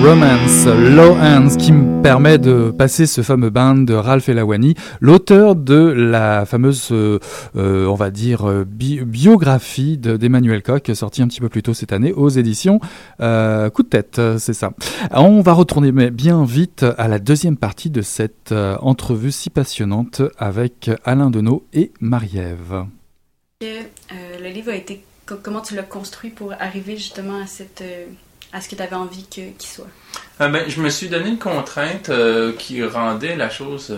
Romance, 0.07 0.67
Low 0.67 1.15
Hands, 1.15 1.57
qui 1.57 1.73
me 1.73 2.01
permet 2.01 2.39
de 2.39 2.71
passer 2.71 3.07
ce 3.07 3.23
fameux 3.23 3.51
band 3.51 3.75
de 3.75 3.93
Ralph 3.93 4.29
Elawani, 4.29 4.77
l'auteur 5.01 5.57
de 5.57 5.75
la 5.75 6.47
fameuse, 6.47 6.91
euh, 6.93 7.19
euh, 7.57 7.87
on 7.87 7.97
va 7.97 8.11
dire, 8.11 8.49
euh, 8.49 8.65
biographie 8.65 9.99
d'Emmanuel 9.99 10.63
Koch, 10.63 10.93
sortie 10.95 11.23
un 11.23 11.27
petit 11.27 11.41
peu 11.41 11.49
plus 11.49 11.65
tôt 11.65 11.75
cette 11.75 11.93
année 11.93 12.13
aux 12.13 12.29
éditions 12.29 12.79
Coup 13.19 13.83
de 13.83 13.89
tête, 13.91 14.21
c'est 14.39 14.53
ça. 14.53 14.71
On 15.11 15.41
va 15.41 15.53
retourner 15.53 15.91
bien 15.91 16.45
vite 16.45 16.87
à 16.97 17.09
la 17.09 17.19
deuxième 17.19 17.57
partie 17.57 17.91
de 17.91 18.03
cette 18.03 18.53
entrevue 18.53 19.33
si 19.33 19.51
passionnante 19.51 20.23
avec 20.39 20.89
Alain 21.05 21.31
Deneau 21.31 21.67
et 21.73 21.91
Marie-Ève. 22.01 22.85
le 23.61 24.49
livre 24.53 24.71
a 24.71 24.77
été 24.77 25.05
comment 25.43 25.63
tu 25.63 25.75
l'as 25.75 25.83
construit 25.83 26.31
pour 26.31 26.53
arriver 26.61 26.97
justement 26.97 27.41
à 27.43 27.47
cette 27.47 27.83
à 28.53 28.61
ce 28.61 28.69
que 28.69 28.75
tu 28.75 28.83
avais 28.83 28.97
envie 28.97 29.25
qu'il 29.25 29.55
soit? 29.59 29.89
Euh, 30.41 30.49
ben, 30.49 30.69
je 30.69 30.81
me 30.81 30.91
suis 30.91 31.09
donné 31.09 31.31
une 31.31 31.39
contrainte 31.39 32.09
euh, 32.11 32.53
qui 32.53 32.85
rendait 32.85 33.37
la 33.37 33.51
chose 33.51 33.97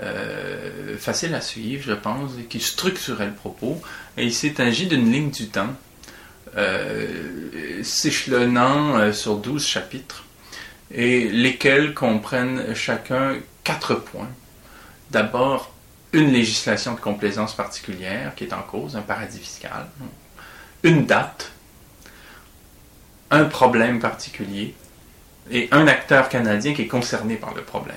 euh, 0.00 0.98
facile 0.98 1.34
à 1.34 1.40
suivre, 1.40 1.84
je 1.86 1.92
pense, 1.92 2.32
et 2.38 2.44
qui 2.44 2.60
structurait 2.60 3.26
le 3.26 3.34
propos. 3.34 3.80
Et 4.16 4.24
il 4.24 4.34
s'est 4.34 4.60
agi 4.60 4.86
d'une 4.86 5.10
ligne 5.10 5.30
du 5.30 5.48
temps, 5.48 5.74
s'échelonnant 7.82 9.12
sur 9.12 9.36
12 9.36 9.64
chapitres, 9.64 10.24
et 10.90 11.28
lesquels 11.28 11.92
comprennent 11.94 12.74
chacun 12.74 13.36
quatre 13.64 13.94
points. 13.94 14.30
D'abord, 15.10 15.72
une 16.12 16.32
législation 16.32 16.94
de 16.94 17.00
complaisance 17.00 17.54
particulière 17.54 18.34
qui 18.34 18.44
est 18.44 18.52
en 18.52 18.62
cause, 18.62 18.96
un 18.96 19.02
paradis 19.02 19.38
fiscal. 19.38 19.86
Une 20.82 21.04
date, 21.06 21.52
un 23.30 23.44
problème 23.44 23.98
particulier 23.98 24.74
et 25.50 25.68
un 25.72 25.86
acteur 25.86 26.28
canadien 26.28 26.74
qui 26.74 26.82
est 26.82 26.86
concerné 26.86 27.36
par 27.36 27.54
le 27.54 27.62
problème. 27.62 27.96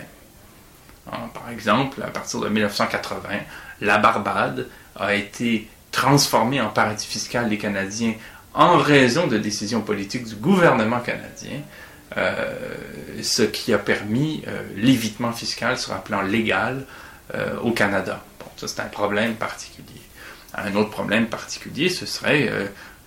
Hein, 1.12 1.30
par 1.34 1.50
exemple, 1.50 2.02
à 2.04 2.08
partir 2.08 2.40
de 2.40 2.50
1980, 2.50 3.30
la 3.82 3.98
Barbade 3.98 4.68
a 4.96 5.16
été 5.16 5.68
transformée 5.92 6.62
en 6.62 6.70
paradis 6.70 7.06
fiscal 7.06 7.50
des 7.50 7.58
Canadiens 7.58 8.14
en 8.54 8.78
raison 8.78 9.28
de 9.28 9.38
décisions 9.38 9.82
politiques 9.82 10.26
du 10.26 10.36
gouvernement 10.36 11.00
canadien, 11.00 11.62
euh, 12.18 12.54
ce 13.22 13.44
qui 13.44 13.74
a 13.74 13.78
permis 13.78 14.44
euh, 14.48 14.64
l'évitement 14.76 15.32
fiscal 15.32 15.78
sur 15.78 15.94
un 15.94 16.00
plan 16.00 16.22
légal 16.22 16.86
euh, 17.36 17.60
au 17.60 17.72
Canada. 17.72 18.24
Bon, 18.40 18.48
ça 18.58 18.68
c'est 18.68 18.82
un 18.82 18.88
problème 18.88 19.36
particulier. 19.36 20.02
Un 20.56 20.76
autre 20.76 20.90
problème 20.90 21.28
particulier, 21.28 21.90
ce 21.90 22.08
serait 22.08 22.50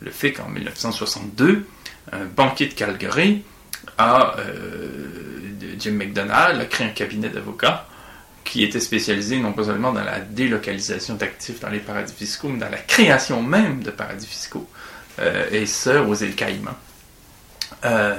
le 0.00 0.10
fait 0.12 0.32
qu'en 0.32 0.48
1962, 0.48 1.66
un 2.10 2.24
banquier 2.24 2.66
de 2.66 2.74
Calgary, 2.74 3.42
a, 3.98 4.36
euh, 4.38 4.98
Jim 5.78 5.92
McDonald, 5.92 6.60
a 6.60 6.64
créé 6.64 6.86
un 6.86 6.90
cabinet 6.90 7.28
d'avocats 7.28 7.86
qui 8.44 8.64
était 8.64 8.80
spécialisé 8.80 9.38
non 9.38 9.52
pas 9.52 9.64
seulement 9.64 9.92
dans 9.92 10.04
la 10.04 10.20
délocalisation 10.20 11.14
d'actifs 11.14 11.60
dans 11.60 11.68
les 11.68 11.78
paradis 11.78 12.12
fiscaux, 12.12 12.48
mais 12.48 12.58
dans 12.58 12.68
la 12.68 12.78
création 12.78 13.42
même 13.42 13.82
de 13.82 13.90
paradis 13.90 14.26
fiscaux, 14.26 14.68
euh, 15.20 15.48
et 15.50 15.66
ce, 15.66 15.90
aux 15.90 16.14
îles 16.14 16.34
Caïmans. 16.34 16.76
Euh, 17.84 18.16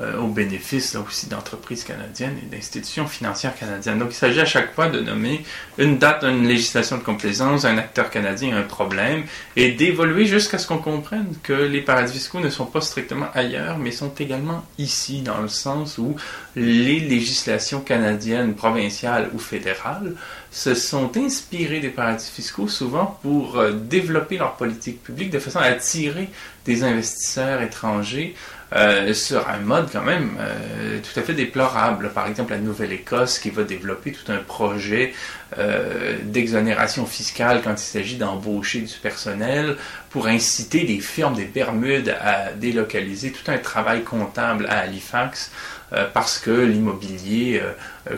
euh, 0.00 0.18
au 0.18 0.28
bénéfice 0.28 0.96
aussi 0.96 1.28
d'entreprises 1.28 1.84
canadiennes 1.84 2.36
et 2.42 2.54
d'institutions 2.54 3.06
financières 3.06 3.56
canadiennes. 3.56 3.98
Donc 3.98 4.08
il 4.10 4.16
s'agit 4.16 4.40
à 4.40 4.44
chaque 4.44 4.74
fois 4.74 4.88
de 4.88 5.00
nommer 5.00 5.44
une 5.78 5.98
date, 5.98 6.22
une 6.24 6.46
législation 6.46 6.98
de 6.98 7.02
complaisance, 7.02 7.64
un 7.64 7.78
acteur 7.78 8.10
canadien, 8.10 8.56
un 8.56 8.62
problème, 8.62 9.24
et 9.56 9.72
d'évoluer 9.72 10.26
jusqu'à 10.26 10.58
ce 10.58 10.66
qu'on 10.66 10.78
comprenne 10.78 11.32
que 11.42 11.52
les 11.52 11.80
paradis 11.80 12.12
fiscaux 12.12 12.40
ne 12.40 12.50
sont 12.50 12.66
pas 12.66 12.80
strictement 12.80 13.28
ailleurs, 13.34 13.78
mais 13.78 13.90
sont 13.90 14.12
également 14.18 14.64
ici, 14.78 15.22
dans 15.22 15.40
le 15.40 15.48
sens 15.48 15.98
où 15.98 16.16
les 16.56 17.00
législations 17.00 17.80
canadiennes, 17.80 18.54
provinciales 18.54 19.30
ou 19.34 19.38
fédérales 19.38 20.14
se 20.50 20.74
sont 20.74 21.16
inspirées 21.16 21.80
des 21.80 21.90
paradis 21.90 22.30
fiscaux 22.30 22.68
souvent 22.68 23.18
pour 23.22 23.58
euh, 23.58 23.72
développer 23.72 24.38
leur 24.38 24.56
politique 24.56 25.02
publique 25.02 25.30
de 25.30 25.38
façon 25.38 25.58
à 25.58 25.64
attirer 25.64 26.28
des 26.64 26.82
investisseurs 26.82 27.62
étrangers 27.62 28.34
euh, 28.74 29.14
sur 29.14 29.48
un 29.48 29.58
mode 29.58 29.88
quand 29.92 30.02
même 30.02 30.36
euh, 30.40 30.98
tout 30.98 31.20
à 31.20 31.22
fait 31.22 31.34
déplorable. 31.34 32.10
Par 32.10 32.26
exemple, 32.26 32.50
la 32.52 32.58
Nouvelle-Écosse 32.58 33.38
qui 33.38 33.50
va 33.50 33.62
développer 33.62 34.10
tout 34.10 34.32
un 34.32 34.38
projet 34.38 35.14
euh, 35.58 36.18
d'exonération 36.24 37.06
fiscale 37.06 37.60
quand 37.62 37.74
il 37.74 37.78
s'agit 37.78 38.16
d'embaucher 38.16 38.80
du 38.80 38.94
personnel 38.94 39.76
pour 40.10 40.26
inciter 40.26 40.80
les 40.80 40.98
firmes 40.98 41.36
des 41.36 41.44
Bermudes 41.44 42.16
à 42.20 42.52
délocaliser 42.52 43.30
tout 43.30 43.48
un 43.50 43.58
travail 43.58 44.02
comptable 44.02 44.66
à 44.66 44.78
Halifax 44.80 45.52
euh, 45.92 46.04
parce 46.12 46.40
que 46.40 46.50
l'immobilier 46.50 47.60
euh, 47.62 47.70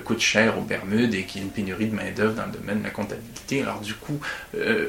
coûte 0.05 0.21
cher 0.21 0.59
aux 0.59 0.63
Bermudes 0.63 1.15
et 1.15 1.25
qu'il 1.25 1.41
y 1.41 1.45
a 1.45 1.47
une 1.47 1.53
pénurie 1.53 1.87
de 1.87 1.95
main-d'œuvre 1.95 2.35
dans 2.35 2.47
le 2.47 2.53
domaine 2.53 2.81
de 2.81 2.85
la 2.85 2.91
comptabilité. 2.91 3.63
Alors, 3.63 3.81
du 3.81 3.95
coup, 3.95 4.21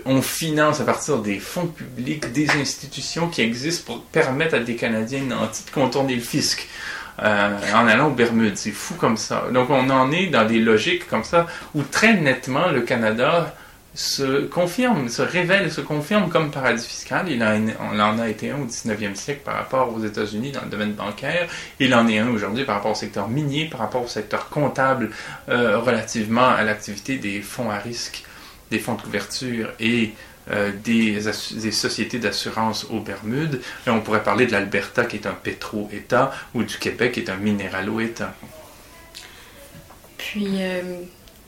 on 0.05 0.21
finance 0.21 0.81
à 0.81 0.83
partir 0.83 1.19
des 1.19 1.39
fonds 1.39 1.67
publics 1.67 2.31
des 2.31 2.49
institutions 2.51 3.29
qui 3.29 3.41
existent 3.41 3.93
pour 3.93 4.03
permettre 4.03 4.55
à 4.55 4.59
des 4.59 4.75
Canadiens 4.75 5.23
nantis 5.23 5.65
de 5.65 5.71
contourner 5.71 6.15
le 6.15 6.21
fisc. 6.21 6.67
en 7.21 7.87
allant 7.87 8.07
aux 8.07 8.13
Bermudes. 8.13 8.57
C'est 8.57 8.71
fou 8.71 8.95
comme 8.95 9.17
ça. 9.17 9.45
Donc 9.53 9.69
on 9.69 9.89
en 9.89 10.11
est 10.11 10.27
dans 10.27 10.45
des 10.45 10.59
logiques 10.59 11.07
comme 11.07 11.23
ça 11.23 11.47
où 11.75 11.83
très 11.83 12.13
nettement 12.13 12.69
le 12.69 12.81
Canada 12.81 13.55
se 13.95 14.45
confirme, 14.45 15.09
se 15.09 15.21
révèle, 15.21 15.71
se 15.71 15.81
confirme 15.81 16.29
comme 16.29 16.51
paradis 16.51 16.85
fiscal. 16.85 17.29
Il 17.29 17.43
en, 17.43 18.19
a 18.19 18.29
été 18.29 18.51
un 18.51 18.57
au 18.57 18.65
19e 18.65 19.15
siècle 19.15 19.41
par 19.43 19.55
rapport 19.55 19.93
aux 19.93 20.03
États-Unis 20.03 20.51
dans 20.51 20.61
le 20.61 20.69
domaine 20.69 20.93
bancaire. 20.93 21.49
Il 21.79 21.93
en 21.95 22.07
est 22.07 22.19
un 22.19 22.29
aujourd'hui 22.29 22.65
par 22.65 22.75
rapport 22.75 22.91
au 22.91 22.95
secteur 22.95 23.27
minier, 23.27 23.65
par 23.65 23.79
rapport 23.79 24.03
au 24.03 24.07
secteur 24.07 24.49
comptable, 24.49 25.11
euh, 25.49 25.79
relativement 25.79 26.47
à 26.47 26.63
l'activité 26.63 27.17
des 27.17 27.41
fonds 27.41 27.71
à 27.71 27.77
risque, 27.77 28.23
des 28.69 28.79
fonds 28.79 28.95
de 28.95 29.01
couverture 29.01 29.71
et 29.79 30.13
euh, 30.51 30.71
des, 30.83 31.21
sociétés 31.71 32.17
d'assurance 32.17 32.85
aux 32.89 33.01
Bermudes. 33.01 33.61
On 33.85 33.99
pourrait 34.01 34.23
parler 34.23 34.47
de 34.47 34.51
l'Alberta 34.51 35.05
qui 35.05 35.17
est 35.17 35.27
un 35.27 35.33
pétro-État 35.33 36.31
ou 36.55 36.63
du 36.63 36.77
Québec 36.77 37.13
qui 37.13 37.19
est 37.19 37.29
un 37.29 37.37
minéralo-État. 37.37 38.33
Puis, 40.17 40.47
euh, 40.59 41.01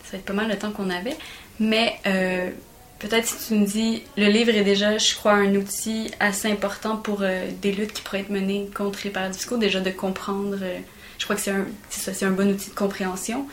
ça 0.04 0.12
va 0.14 0.18
être 0.20 0.26
pas 0.26 0.34
mal 0.34 0.50
le 0.50 0.58
temps 0.58 0.72
qu'on 0.72 0.90
avait. 0.90 1.18
Mais 1.62 2.00
euh, 2.08 2.50
peut-être 2.98 3.28
si 3.28 3.48
tu 3.48 3.54
me 3.54 3.66
dis, 3.68 4.02
le 4.18 4.26
livre 4.26 4.50
est 4.50 4.64
déjà, 4.64 4.98
je 4.98 5.14
crois, 5.14 5.34
un 5.34 5.54
outil 5.54 6.10
assez 6.20 6.52
important 6.52 6.98
pour 6.98 7.20
euh, 7.22 7.48
des 7.62 7.72
luttes 7.72 7.94
qui 7.94 8.02
pourraient 8.02 8.22
être 8.22 8.32
menées 8.32 8.68
contre 8.76 9.02
les 9.04 9.12
paradis 9.12 9.38
fiscaux, 9.38 9.58
déjà 9.58 9.80
de 9.80 9.92
comprendre, 9.92 10.58
euh, 10.60 10.80
je 11.20 11.24
crois 11.24 11.36
que 11.36 11.42
c'est 11.44 11.52
un, 11.52 11.68
c'est 11.92 12.26
un 12.26 12.32
bon 12.32 12.50
outil 12.50 12.72
de 12.72 12.76
compréhension 12.76 13.46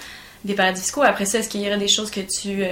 des 0.43 0.55
paradis 0.55 0.81
fiscaux. 0.81 1.03
Après 1.03 1.27
ça, 1.27 1.41
est-ce 1.41 1.51
qu'il 1.51 1.61
y 1.61 1.67
aurait 1.67 1.77
des 1.77 1.87
choses 1.87 2.11
que 2.11 2.21
tu, 2.21 2.63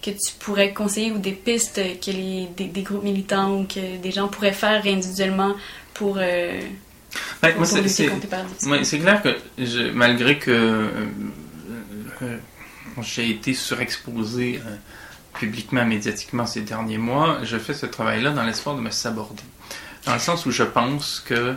que 0.00 0.10
tu 0.10 0.32
pourrais 0.38 0.72
conseiller 0.72 1.10
ou 1.10 1.18
des 1.18 1.32
pistes 1.32 1.80
que 2.00 2.10
les, 2.12 2.46
des, 2.56 2.82
groupes 2.82 3.02
militants 3.02 3.58
ou 3.58 3.64
que 3.64 3.96
des 3.96 4.12
gens 4.12 4.28
pourraient 4.28 4.52
faire 4.52 4.86
individuellement 4.86 5.56
pour... 5.92 6.16
Ben, 6.16 7.64
c'est, 7.64 8.98
clair 8.98 9.22
que 9.22 9.30
je, 9.58 9.90
malgré 9.90 10.38
que 10.38 10.90
j'ai 13.02 13.30
été 13.30 13.54
surexposé 13.54 14.60
euh, 14.66 14.76
publiquement, 15.34 15.84
médiatiquement 15.84 16.46
ces 16.46 16.62
derniers 16.62 16.98
mois, 16.98 17.38
je 17.44 17.58
fais 17.58 17.74
ce 17.74 17.86
travail-là 17.86 18.30
dans 18.30 18.44
l'espoir 18.44 18.76
de 18.76 18.80
me 18.80 18.90
saborder. 18.90 19.42
Dans 20.06 20.14
le 20.14 20.20
sens 20.20 20.46
où 20.46 20.50
je 20.50 20.62
pense 20.62 21.20
que 21.20 21.54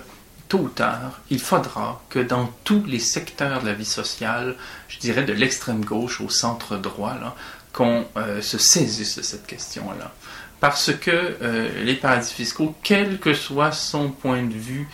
tôt 0.47 0.59
ou 0.59 0.69
tard, 0.69 1.21
il 1.29 1.39
faudra 1.39 2.01
que 2.09 2.19
dans 2.19 2.51
tous 2.63 2.83
les 2.85 2.99
secteurs 2.99 3.61
de 3.61 3.67
la 3.67 3.73
vie 3.73 3.85
sociale, 3.85 4.55
je 4.87 4.97
dirais 4.99 5.23
de 5.23 5.33
l'extrême 5.33 5.85
gauche 5.85 6.21
au 6.21 6.29
centre 6.29 6.77
droit, 6.77 7.15
qu'on 7.71 8.05
euh, 8.17 8.41
se 8.41 8.57
saisisse 8.57 9.17
de 9.17 9.21
cette 9.21 9.45
question-là. 9.45 10.11
Parce 10.59 10.91
que 10.93 11.11
euh, 11.11 11.83
les 11.83 11.95
paradis 11.95 12.33
fiscaux, 12.33 12.75
quel 12.83 13.19
que 13.19 13.33
soit 13.33 13.71
son 13.71 14.09
point 14.09 14.43
de 14.43 14.53
vue, 14.53 14.89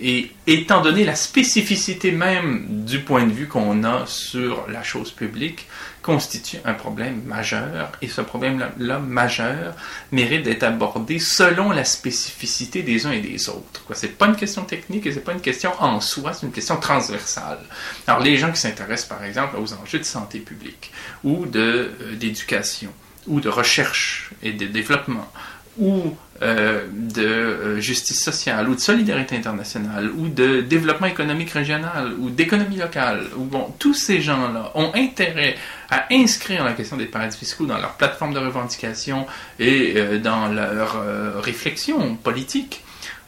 et 0.00 0.32
étant 0.46 0.82
donné 0.82 1.04
la 1.04 1.14
spécificité 1.14 2.12
même 2.12 2.84
du 2.84 3.00
point 3.00 3.26
de 3.26 3.32
vue 3.32 3.48
qu'on 3.48 3.84
a 3.84 4.04
sur 4.06 4.68
la 4.68 4.82
chose 4.82 5.10
publique, 5.10 5.66
constitue 6.02 6.58
un 6.64 6.74
problème 6.74 7.22
majeur. 7.24 7.90
Et 8.00 8.08
ce 8.08 8.20
problème-là 8.20 8.98
majeur 9.00 9.74
mérite 10.12 10.44
d'être 10.44 10.62
abordé 10.62 11.18
selon 11.18 11.70
la 11.72 11.84
spécificité 11.84 12.82
des 12.82 13.06
uns 13.06 13.12
et 13.12 13.20
des 13.20 13.48
autres. 13.48 13.82
Ce 13.92 14.06
n'est 14.06 14.12
pas 14.12 14.26
une 14.26 14.36
question 14.36 14.64
technique 14.64 15.06
et 15.06 15.10
ce 15.10 15.16
n'est 15.16 15.22
pas 15.22 15.32
une 15.32 15.40
question 15.40 15.72
en 15.80 16.00
soi, 16.00 16.32
c'est 16.32 16.46
une 16.46 16.52
question 16.52 16.76
transversale. 16.76 17.58
Alors 18.06 18.20
les 18.20 18.36
gens 18.36 18.52
qui 18.52 18.60
s'intéressent 18.60 19.08
par 19.08 19.24
exemple 19.24 19.56
aux 19.56 19.72
enjeux 19.72 19.98
de 19.98 20.04
santé 20.04 20.38
publique 20.38 20.92
ou 21.24 21.46
euh, 21.56 21.88
d'éducation 22.14 22.92
ou 23.26 23.40
de 23.40 23.48
recherche 23.48 24.30
et 24.42 24.52
de 24.52 24.66
développement 24.66 25.28
ou 25.78 26.16
euh, 26.42 26.86
de 26.92 27.22
euh, 27.22 27.80
justice 27.80 28.22
sociale, 28.22 28.68
ou 28.68 28.74
de 28.74 28.80
solidarité 28.80 29.36
internationale, 29.36 30.10
ou 30.16 30.28
de 30.28 30.60
développement 30.60 31.06
économique 31.06 31.50
régional, 31.50 32.12
ou 32.18 32.30
d'économie 32.30 32.76
locale, 32.76 33.24
ou 33.36 33.44
bon, 33.44 33.74
tous 33.78 33.94
ces 33.94 34.20
gens-là 34.20 34.72
ont 34.74 34.92
intérêt 34.94 35.56
à 35.90 36.06
inscrire 36.12 36.64
la 36.64 36.72
question 36.72 36.96
des 36.96 37.06
paradis 37.06 37.38
fiscaux 37.38 37.66
dans 37.66 37.78
leur 37.78 37.94
plateforme 37.94 38.34
de 38.34 38.38
revendication 38.38 39.26
et 39.58 39.94
euh, 39.96 40.18
dans 40.18 40.48
leur 40.48 41.02
réflexion 41.42 42.16
politique. 42.16 42.82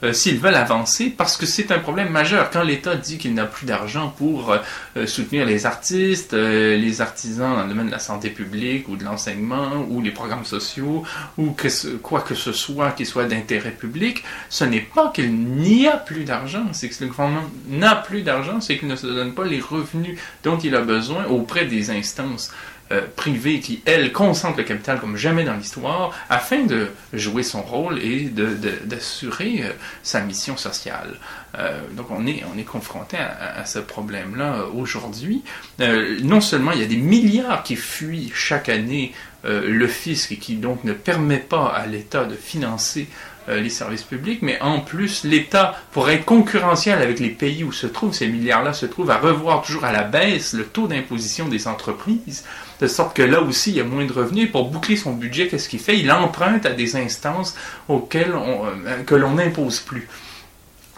Euh, 0.05 0.13
s'ils 0.13 0.39
veulent 0.39 0.55
avancer, 0.55 1.11
parce 1.11 1.37
que 1.37 1.45
c'est 1.47 1.73
un 1.73 1.79
problème 1.81 2.11
majeur. 2.11 2.51
Quand 2.51 2.63
l'État 2.63 2.95
dit 2.95 3.19
qu'il 3.19 3.35
n'a 3.35 3.47
plus 3.47 3.67
d'argent 3.67 4.15
pour 4.17 4.53
euh, 4.97 5.07
soutenir 5.07 5.45
les 5.45 5.67
artistes, 5.67 6.35
euh, 6.35 6.77
les 6.77 7.01
artisans 7.01 7.57
dans 7.57 7.63
le 7.65 7.69
domaine 7.69 7.87
de 7.87 7.91
la 7.93 7.99
santé 7.99 8.31
publique 8.31 8.89
ou 8.89 8.97
de 8.97 9.05
l'enseignement 9.05 9.85
ou 9.89 10.01
les 10.01 10.11
programmes 10.13 10.45
sociaux 10.45 11.03
ou 11.37 11.51
que 11.53 11.69
ce- 11.69 11.89
quoi 11.89 12.21
que 12.21 12.35
ce 12.35 12.53
soit 12.53 12.93
qui 12.93 13.07
soit 13.07 13.25
d'intérêt 13.25 13.73
public, 13.73 14.23
ce 14.49 14.65
n'est 14.65 14.81
pas 14.95 15.11
qu'il 15.15 15.33
n'y 15.35 15.87
a 15.89 15.97
plus 15.97 16.25
d'argent, 16.25 16.65
c'est 16.73 16.89
que 16.89 17.03
le 17.05 17.11
gouvernement 17.11 17.45
n'a 17.69 17.97
plus 17.97 18.23
d'argent, 18.23 18.61
c'est 18.61 18.79
qu'il 18.79 18.89
ne 18.89 18.97
se 18.97 19.07
donne 19.07 19.35
pas 19.35 19.45
les 19.45 19.61
revenus 19.61 20.19
dont 20.45 20.59
il 20.59 20.75
a 20.77 20.81
besoin 20.81 21.25
auprès 21.27 21.65
des 21.65 21.91
instances 21.91 22.53
euh, 22.91 23.03
privées 23.17 23.61
qui, 23.61 23.83
elles, 23.85 24.13
concentrent 24.13 24.59
le 24.59 24.65
capital 24.65 24.99
comme 25.01 25.17
jamais 25.17 25.45
dans 25.45 25.55
l'histoire 25.55 26.13
afin 26.31 26.65
de 26.65 26.89
jouer 27.13 27.43
son 27.43 27.63
rôle 27.63 27.99
et 27.99 28.25
de- 28.25 28.55
de- 28.55 28.79
d'assurer 28.85 29.61
euh, 29.63 29.73
sa 30.03 30.21
mission 30.21 30.57
sociale. 30.57 31.19
Euh, 31.59 31.81
donc 31.93 32.11
on 32.11 32.27
est, 32.27 32.43
on 32.55 32.59
est 32.59 32.65
confronté 32.65 33.17
à, 33.17 33.61
à- 33.61 33.65
ce 33.67 33.79
problème-là 33.79 34.65
aujourd'hui. 34.75 35.43
Euh, 35.81 36.19
non 36.23 36.41
seulement 36.41 36.73
il 36.73 36.81
y 36.81 36.85
a 36.85 36.87
des 36.87 36.97
milliards 36.97 37.63
qui 37.63 37.77
fuient 37.77 38.33
chaque 38.35 38.69
année 38.69 39.13
euh, 39.45 39.69
le 39.69 39.87
fisc 39.87 40.33
et 40.33 40.37
qui 40.37 40.55
donc 40.57 40.85
ne 40.85 40.93
permet 40.93 41.39
pas 41.39 41.67
à 41.69 41.87
l'État 41.87 42.25
de 42.25 42.35
financer 42.35 43.07
les 43.51 43.71
services 43.71 44.03
publics, 44.03 44.43
mais 44.43 44.61
en 44.61 44.81
plus, 44.81 45.25
l'État, 45.25 45.75
pour 45.93 46.11
être 46.11 46.27
concurrentiel 46.27 47.01
avec 47.01 47.19
les 47.19 47.31
pays 47.31 47.65
où 47.65 47.73
se 47.73 47.87
trouvent 47.87 48.13
ces 48.13 48.27
milliards-là, 48.29 48.75
se 48.75 48.85
trouve 48.85 49.11
à 49.11 49.17
revoir 49.17 49.63
toujours 49.63 49.87
à 49.87 49.93
la 49.93 50.03
baisse 50.03 50.53
le 50.53 50.65
taux 50.65 50.87
d'imposition 50.87 51.49
des 51.49 51.67
entreprises, 51.67 52.45
de 52.81 52.87
sorte 52.87 53.17
que 53.17 53.23
là 53.23 53.41
aussi, 53.41 53.71
il 53.71 53.77
y 53.77 53.81
a 53.81 53.85
moins 53.85 54.05
de 54.05 54.13
revenus. 54.13 54.45
Et 54.45 54.51
pour 54.51 54.71
boucler 54.71 54.97
son 54.97 55.13
budget, 55.13 55.49
qu'est-ce 55.49 55.69
qu'il 55.69 55.81
fait? 55.81 55.99
Il 55.99 56.11
emprunte 56.13 56.67
à 56.67 56.71
des 56.71 56.97
instances 56.97 57.55
auxquelles 57.89 58.35
on, 58.35 58.67
euh, 58.67 59.03
que 59.05 59.15
l'on 59.15 59.35
n'impose 59.35 59.81
plus. 59.81 60.09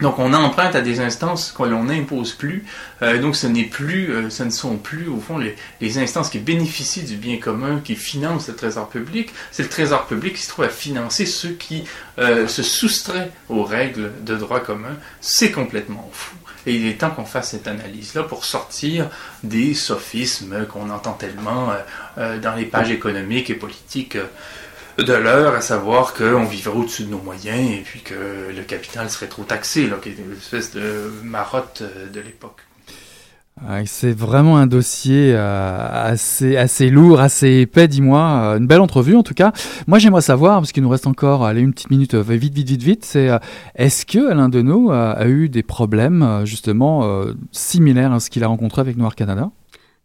Donc 0.01 0.17
on 0.17 0.33
emprunte 0.33 0.75
à 0.75 0.81
des 0.81 0.99
instances 0.99 1.51
que 1.51 1.63
l'on 1.63 1.85
n'impose 1.85 2.33
plus. 2.33 2.65
Euh, 3.01 3.19
donc 3.21 3.35
ce 3.35 3.47
n'est 3.47 3.65
plus, 3.65 4.11
euh, 4.11 4.29
ce 4.29 4.43
ne 4.43 4.49
sont 4.49 4.77
plus 4.77 5.07
au 5.07 5.17
fond 5.17 5.37
les, 5.37 5.97
instances 5.99 6.29
qui 6.29 6.39
bénéficient 6.39 7.03
du 7.03 7.15
bien 7.15 7.37
commun, 7.37 7.81
qui 7.83 7.95
financent 7.95 8.47
le 8.47 8.55
trésor 8.55 8.89
public. 8.89 9.31
C'est 9.51 9.63
le 9.63 9.69
trésor 9.69 10.07
public 10.07 10.35
qui 10.35 10.41
se 10.41 10.49
trouve 10.49 10.65
à 10.65 10.69
financer 10.69 11.25
ceux 11.25 11.51
qui 11.51 11.83
euh, 12.17 12.47
se 12.47 12.63
soustraient 12.63 13.31
aux 13.49 13.63
règles 13.63 14.11
de 14.23 14.35
droit 14.35 14.59
commun. 14.59 14.95
C'est 15.19 15.51
complètement 15.51 16.09
fou. 16.11 16.35
Et 16.65 16.75
il 16.75 16.85
est 16.87 16.99
temps 16.99 17.09
qu'on 17.09 17.25
fasse 17.25 17.51
cette 17.51 17.67
analyse-là 17.67 18.23
pour 18.23 18.45
sortir 18.45 19.09
des 19.43 19.73
sophismes 19.73 20.65
qu'on 20.67 20.89
entend 20.89 21.13
tellement 21.13 21.73
euh, 22.17 22.39
dans 22.39 22.55
les 22.55 22.65
pages 22.65 22.91
économiques 22.91 23.49
et 23.49 23.55
politiques. 23.55 24.17
De 24.97 25.13
l'heure, 25.13 25.55
à 25.55 25.61
savoir 25.61 26.13
qu'on 26.13 26.43
vivrait 26.45 26.77
au-dessus 26.77 27.03
de 27.03 27.09
nos 27.09 27.19
moyens 27.19 27.71
et 27.71 27.81
puis 27.83 28.01
que 28.01 28.51
le 28.55 28.63
capital 28.63 29.09
serait 29.09 29.27
trop 29.27 29.43
taxé, 29.43 29.87
là, 29.87 29.97
qui 30.01 30.09
est 30.09 30.15
une 30.17 30.33
espèce 30.33 30.73
de 30.73 31.11
marotte 31.23 31.81
euh, 31.81 32.09
de 32.09 32.19
l'époque. 32.19 32.61
Ouais, 33.67 33.83
C'est 33.85 34.11
vraiment 34.11 34.57
un 34.57 34.65
dossier 34.65 35.33
euh, 35.35 35.87
assez, 35.91 36.55
assez 36.57 36.89
lourd, 36.89 37.19
assez 37.19 37.61
épais, 37.61 37.87
dis-moi. 37.87 38.53
Euh, 38.53 38.57
Une 38.57 38.65
belle 38.67 38.81
entrevue 38.81 39.15
en 39.15 39.23
tout 39.23 39.33
cas. 39.33 39.51
Moi 39.87 39.99
j'aimerais 39.99 40.21
savoir, 40.21 40.59
parce 40.61 40.71
qu'il 40.71 40.83
nous 40.83 40.89
reste 40.89 41.05
encore 41.05 41.45
allez, 41.45 41.61
une 41.61 41.73
petite 41.73 41.91
minute, 41.91 42.15
vite, 42.15 42.53
vite, 42.53 42.69
vite, 42.69 42.81
vite, 42.81 43.05
c'est 43.05 43.29
est-ce 43.75 44.05
que 44.05 44.31
Alain 44.31 44.49
Deneau 44.49 44.91
a, 44.91 45.11
a 45.11 45.27
eu 45.27 45.49
des 45.49 45.63
problèmes 45.63 46.41
justement 46.45 47.03
euh, 47.03 47.33
similaires 47.51 48.13
à 48.13 48.19
ce 48.19 48.29
qu'il 48.29 48.43
a 48.43 48.47
rencontré 48.47 48.81
avec 48.81 48.97
Noir 48.97 49.15
Canada? 49.15 49.51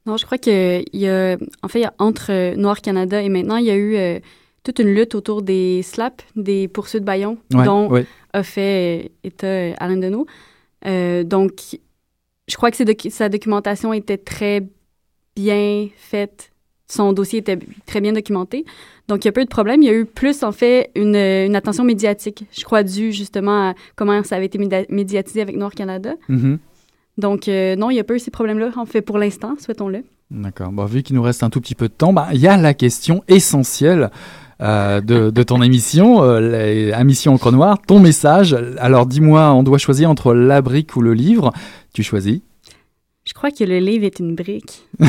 Non, 0.07 0.17
je 0.17 0.25
crois 0.25 0.39
qu'il 0.39 0.85
y 0.93 1.09
a, 1.09 1.37
en 1.63 1.69
fait, 1.69 1.85
entre 1.99 2.55
Noir 2.57 2.81
Canada 2.81 3.21
et 3.21 3.29
maintenant, 3.29 3.57
il 3.57 3.67
y 3.67 3.71
a 3.71 3.75
eu 3.75 3.97
euh, 3.97 4.21
toute 4.67 4.81
une 4.81 4.93
lutte 4.93 5.15
autour 5.15 5.43
des 5.43 5.83
slaps, 5.83 6.25
des 6.35 6.67
poursuites 6.69 7.05
Bayon, 7.05 7.39
Ouais, 7.55 7.65
dont 7.65 7.89
ouais. 7.89 8.05
a 8.33 8.43
fait 8.43 9.05
euh, 9.05 9.09
état 9.25 9.47
euh, 9.47 9.73
Alain 9.79 9.97
Deneau. 9.97 10.27
Euh, 10.87 11.23
donc, 11.25 11.53
je 12.49 12.57
crois 12.57 12.71
que 12.73 12.77
docu- 12.83 13.11
sa 13.11 13.29
documentation 13.29 13.93
était 13.93 14.19
très 14.19 14.67
bien 15.37 15.89
faite. 15.97 16.51
Son 16.89 17.13
dossier 17.13 17.41
était 17.41 17.59
très 17.87 18.01
bien 18.01 18.13
documenté. 18.13 18.65
Donc, 19.09 19.25
il 19.25 19.29
y 19.29 19.31
a 19.31 19.33
peu 19.33 19.45
de 19.45 19.49
problèmes. 19.49 19.83
Il 19.83 19.87
y 19.87 19.91
a 19.91 19.95
eu 19.95 20.05
plus, 20.05 20.43
en 20.43 20.53
fait, 20.53 20.91
une, 20.95 21.17
une 21.17 21.57
attention 21.57 21.85
médiatique. 21.85 22.45
Je 22.57 22.65
crois 22.65 22.83
dû 22.83 23.13
justement 23.13 23.71
à 23.71 23.75
comment 23.97 24.23
ça 24.25 24.37
avait 24.37 24.47
été 24.47 24.59
média- 24.59 24.85
médiatisé 24.89 25.41
avec 25.41 25.57
Noir 25.57 25.73
Canada. 25.73 26.15
Mhm. 26.29 26.59
Donc, 27.19 27.49
euh, 27.49 27.77
non, 27.77 27.91
il 27.91 27.97
y 27.97 28.01
a 28.01 28.05
pas 28.05 28.15
eu 28.15 28.19
ces 28.19 28.31
problèmes-là, 28.31 28.71
en 28.77 28.85
fait, 28.87 29.01
pour 29.03 29.19
l'instant, 29.19 29.55
souhaitons-le. 29.59 30.05
D'accord. 30.31 30.71
Bon, 30.73 30.85
vu 30.87 31.03
qu'il 31.03 31.15
nous 31.17 31.23
reste 31.23 31.43
un 31.43 31.51
tout 31.51 31.61
petit 31.61 31.75
peu 31.77 31.89
de 31.89 31.93
temps, 31.95 32.13
bah, 32.13 32.29
il 32.33 32.41
y 32.41 32.47
a 32.49 32.57
la 32.57 32.75
question 32.75 33.23
essentielle 33.29 34.11
euh, 34.63 35.01
de, 35.01 35.31
de 35.31 35.43
ton 35.43 35.61
émission, 35.63 36.23
euh, 36.23 36.41
la- 36.91 37.01
émission 37.01 37.39
Noire, 37.53 37.79
ton 37.87 38.01
message. 38.01 38.57
Alors 38.79 39.07
dis-moi, 39.07 39.53
on 39.53 39.63
doit 39.63 39.79
choisir 39.79 40.11
entre 40.11 40.33
la 40.35 40.63
brique 40.63 40.97
ou 40.97 41.03
le 41.03 41.15
livre. 41.15 41.53
Tu 41.93 42.03
choisis 42.03 42.41
Je 43.27 43.35
crois 43.35 43.51
que 43.51 43.65
le 43.65 43.81
livre 43.81 44.05
est 44.05 44.21
une 44.21 44.37
brique. 44.37 44.87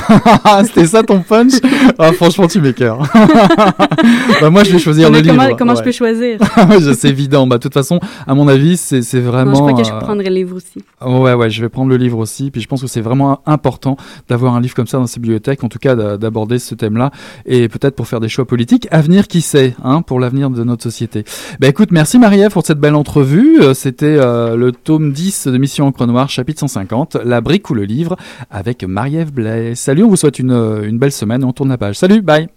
C'était 0.66 0.88
ça 0.88 1.04
ton 1.04 1.20
punch? 1.22 1.54
Ah, 2.00 2.12
Franchement, 2.12 2.48
tu 2.48 2.60
m'écœures. 2.62 3.00
bah, 4.42 4.50
moi, 4.50 4.64
je 4.64 4.72
vais 4.72 4.80
choisir 4.80 5.10
le 5.10 5.22
comment 5.22 5.44
livre. 5.46 5.56
comment 5.58 5.74
je 5.74 5.80
Ouais. 5.80 5.86
peux 5.86 5.92
choisir? 5.92 6.38
Je- 6.80 6.94
c'est 6.94 7.10
évident. 7.10 7.48
Bah, 7.48 7.58
de 7.58 7.62
toute 7.64 7.74
façon, 7.74 8.00
à 8.28 8.34
mon 8.36 8.48
avis, 8.48 8.78
c'est 8.78 9.02
vraiment. 9.20 9.52
non, 9.52 9.56
je 9.58 9.62
crois 9.62 9.82
que 9.84 9.88
je 9.88 9.94
euh, 9.94 10.00
prendrais 10.00 10.30
le 10.30 10.36
livre 10.36 10.56
aussi. 10.56 10.84
Ouais, 11.04 11.34
ouais, 11.34 11.50
je 11.50 11.62
vais 11.62 11.70
prendre 11.70 11.90
le 11.90 11.98
livre 11.98 12.18
aussi. 12.18 12.52
Puis 12.52 12.62
je 12.62 12.68
pense 12.68 12.82
que 12.82 12.88
c'est 12.88 13.02
vraiment 13.02 13.42
important 13.46 13.98
d'avoir 14.30 14.56
un 14.56 14.62
livre 14.62 14.76
comme 14.76 14.88
ça 14.88 14.98
dans 14.98 15.08
ces 15.08 15.20
bibliothèques, 15.20 15.64
en 15.64 15.70
tout 15.70 15.80
cas 15.80 15.96
d'a- 15.96 16.18
d'aborder 16.18 16.60
ce 16.60 16.76
thème-là, 16.76 17.12
et 17.46 17.68
peut-être 17.68 17.96
pour 17.96 18.08
faire 18.08 18.20
des 18.20 18.30
choix 18.30 18.46
politiques 18.46 18.88
à 18.92 19.02
venir, 19.02 19.28
qui 19.28 19.42
sait, 19.42 19.76
hein, 19.84 20.02
pour 20.02 20.20
l'avenir 20.20 20.50
de 20.50 20.64
notre 20.64 20.84
société. 20.84 21.24
Bah 21.60 21.68
écoute, 21.68 21.90
merci 21.92 22.18
Marie-Ève 22.20 22.52
pour 22.52 22.66
cette 22.66 22.80
belle 22.80 22.96
entrevue. 22.96 23.60
Euh, 23.62 23.74
C'était 23.74 24.06
euh, 24.20 24.56
le 24.56 24.72
tome 24.72 25.12
10 25.14 25.48
de 25.48 25.58
Mission 25.58 25.88
Encre 25.88 26.06
Noire, 26.08 26.30
chapitre 26.30 26.60
150, 26.60 27.16
La 27.24 27.42
brique 27.42 27.70
ou 27.70 27.74
le 27.74 27.84
livre, 27.86 28.07
avec 28.50 28.84
Marie-Ève 28.84 29.32
Blais. 29.32 29.76
Salut, 29.76 30.04
on 30.04 30.10
vous 30.10 30.16
souhaite 30.16 30.40
une, 30.40 30.52
une 30.52 30.98
belle 30.98 31.12
semaine, 31.12 31.44
on 31.44 31.54
tourne 31.54 31.70
la 31.70 31.78
page. 31.78 31.96
Salut, 31.98 32.22
bye 32.22 32.48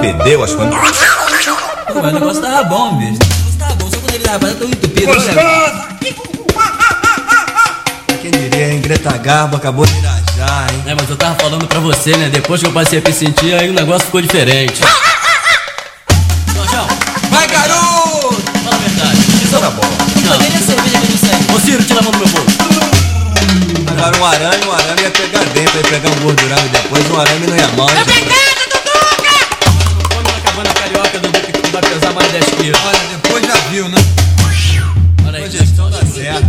fedeu 0.00 0.42
as 0.42 0.54
coisas. 0.54 0.74
Mas 1.94 2.04
o 2.04 2.12
negócio 2.12 2.42
tava 2.42 2.64
bom, 2.64 2.96
bicho. 2.96 3.12
O 3.12 3.18
negócio 3.18 3.58
tava 3.58 3.74
bom, 3.74 3.90
só 3.90 3.96
quando 3.98 4.14
ele 4.14 4.24
tava 4.24 4.48
tão 4.54 4.68
entupido. 4.68 5.12
né? 5.12 5.88
Quem 8.22 8.30
diria, 8.30 8.72
hein? 8.72 8.80
Greta 8.80 9.16
Garbo 9.18 9.56
acabou 9.56 9.86
de 9.86 9.96
irajar, 9.98 10.66
hein? 10.72 10.82
É, 10.86 10.94
mas 10.94 11.08
eu 11.08 11.16
tava 11.16 11.34
falando 11.36 11.66
pra 11.66 11.80
você, 11.80 12.16
né? 12.16 12.28
Depois 12.28 12.60
que 12.60 12.66
eu 12.68 12.72
passei 12.72 12.98
a 12.98 13.02
me 13.02 13.12
sentir, 13.12 13.54
aí 13.54 13.70
o 13.70 13.72
negócio 13.72 14.04
ficou 14.06 14.20
diferente. 14.20 14.80
Jorjão, 16.54 16.86
Vai, 17.30 17.46
garoto! 17.48 18.42
fala 18.64 18.76
a 18.76 18.78
verdade. 18.78 19.18
Isso 19.42 19.58
tá 19.58 19.70
bom. 19.70 19.82
Não. 20.24 20.32
A 20.34 20.38
cerveja 20.38 20.98
que 21.00 21.26
não? 21.48 21.56
Ô 21.56 21.60
Ciro, 21.60 21.82
tira 21.84 22.00
a 22.00 22.02
mão 22.02 22.12
do 22.12 22.18
meu 22.18 22.28
bolso. 22.28 22.58
Agora 23.90 24.16
um 24.18 24.24
arame, 24.26 24.64
um 24.66 24.72
arame 24.72 25.02
ia 25.02 25.10
pegar 25.10 25.44
dentro, 25.54 25.76
ia 25.78 25.84
pegar 25.84 26.08
um 26.10 26.20
gordurão 26.20 26.58
e 26.58 26.68
depois 26.68 27.10
um 27.10 27.20
arame 27.20 27.46
não 27.46 27.56
ia 27.56 27.68
mal. 27.76 27.88
gente? 27.88 28.49
10 32.32 32.44
quilos. 32.44 32.80
Olha, 32.84 32.98
depois 33.10 33.44
já 33.44 33.56
viu, 33.70 33.88
né? 33.88 33.98
Olha 35.26 35.38
aí, 35.38 35.44
Depois 35.44 35.50
gestão 35.50 35.90
dá 35.90 35.98
certo. 36.06 36.46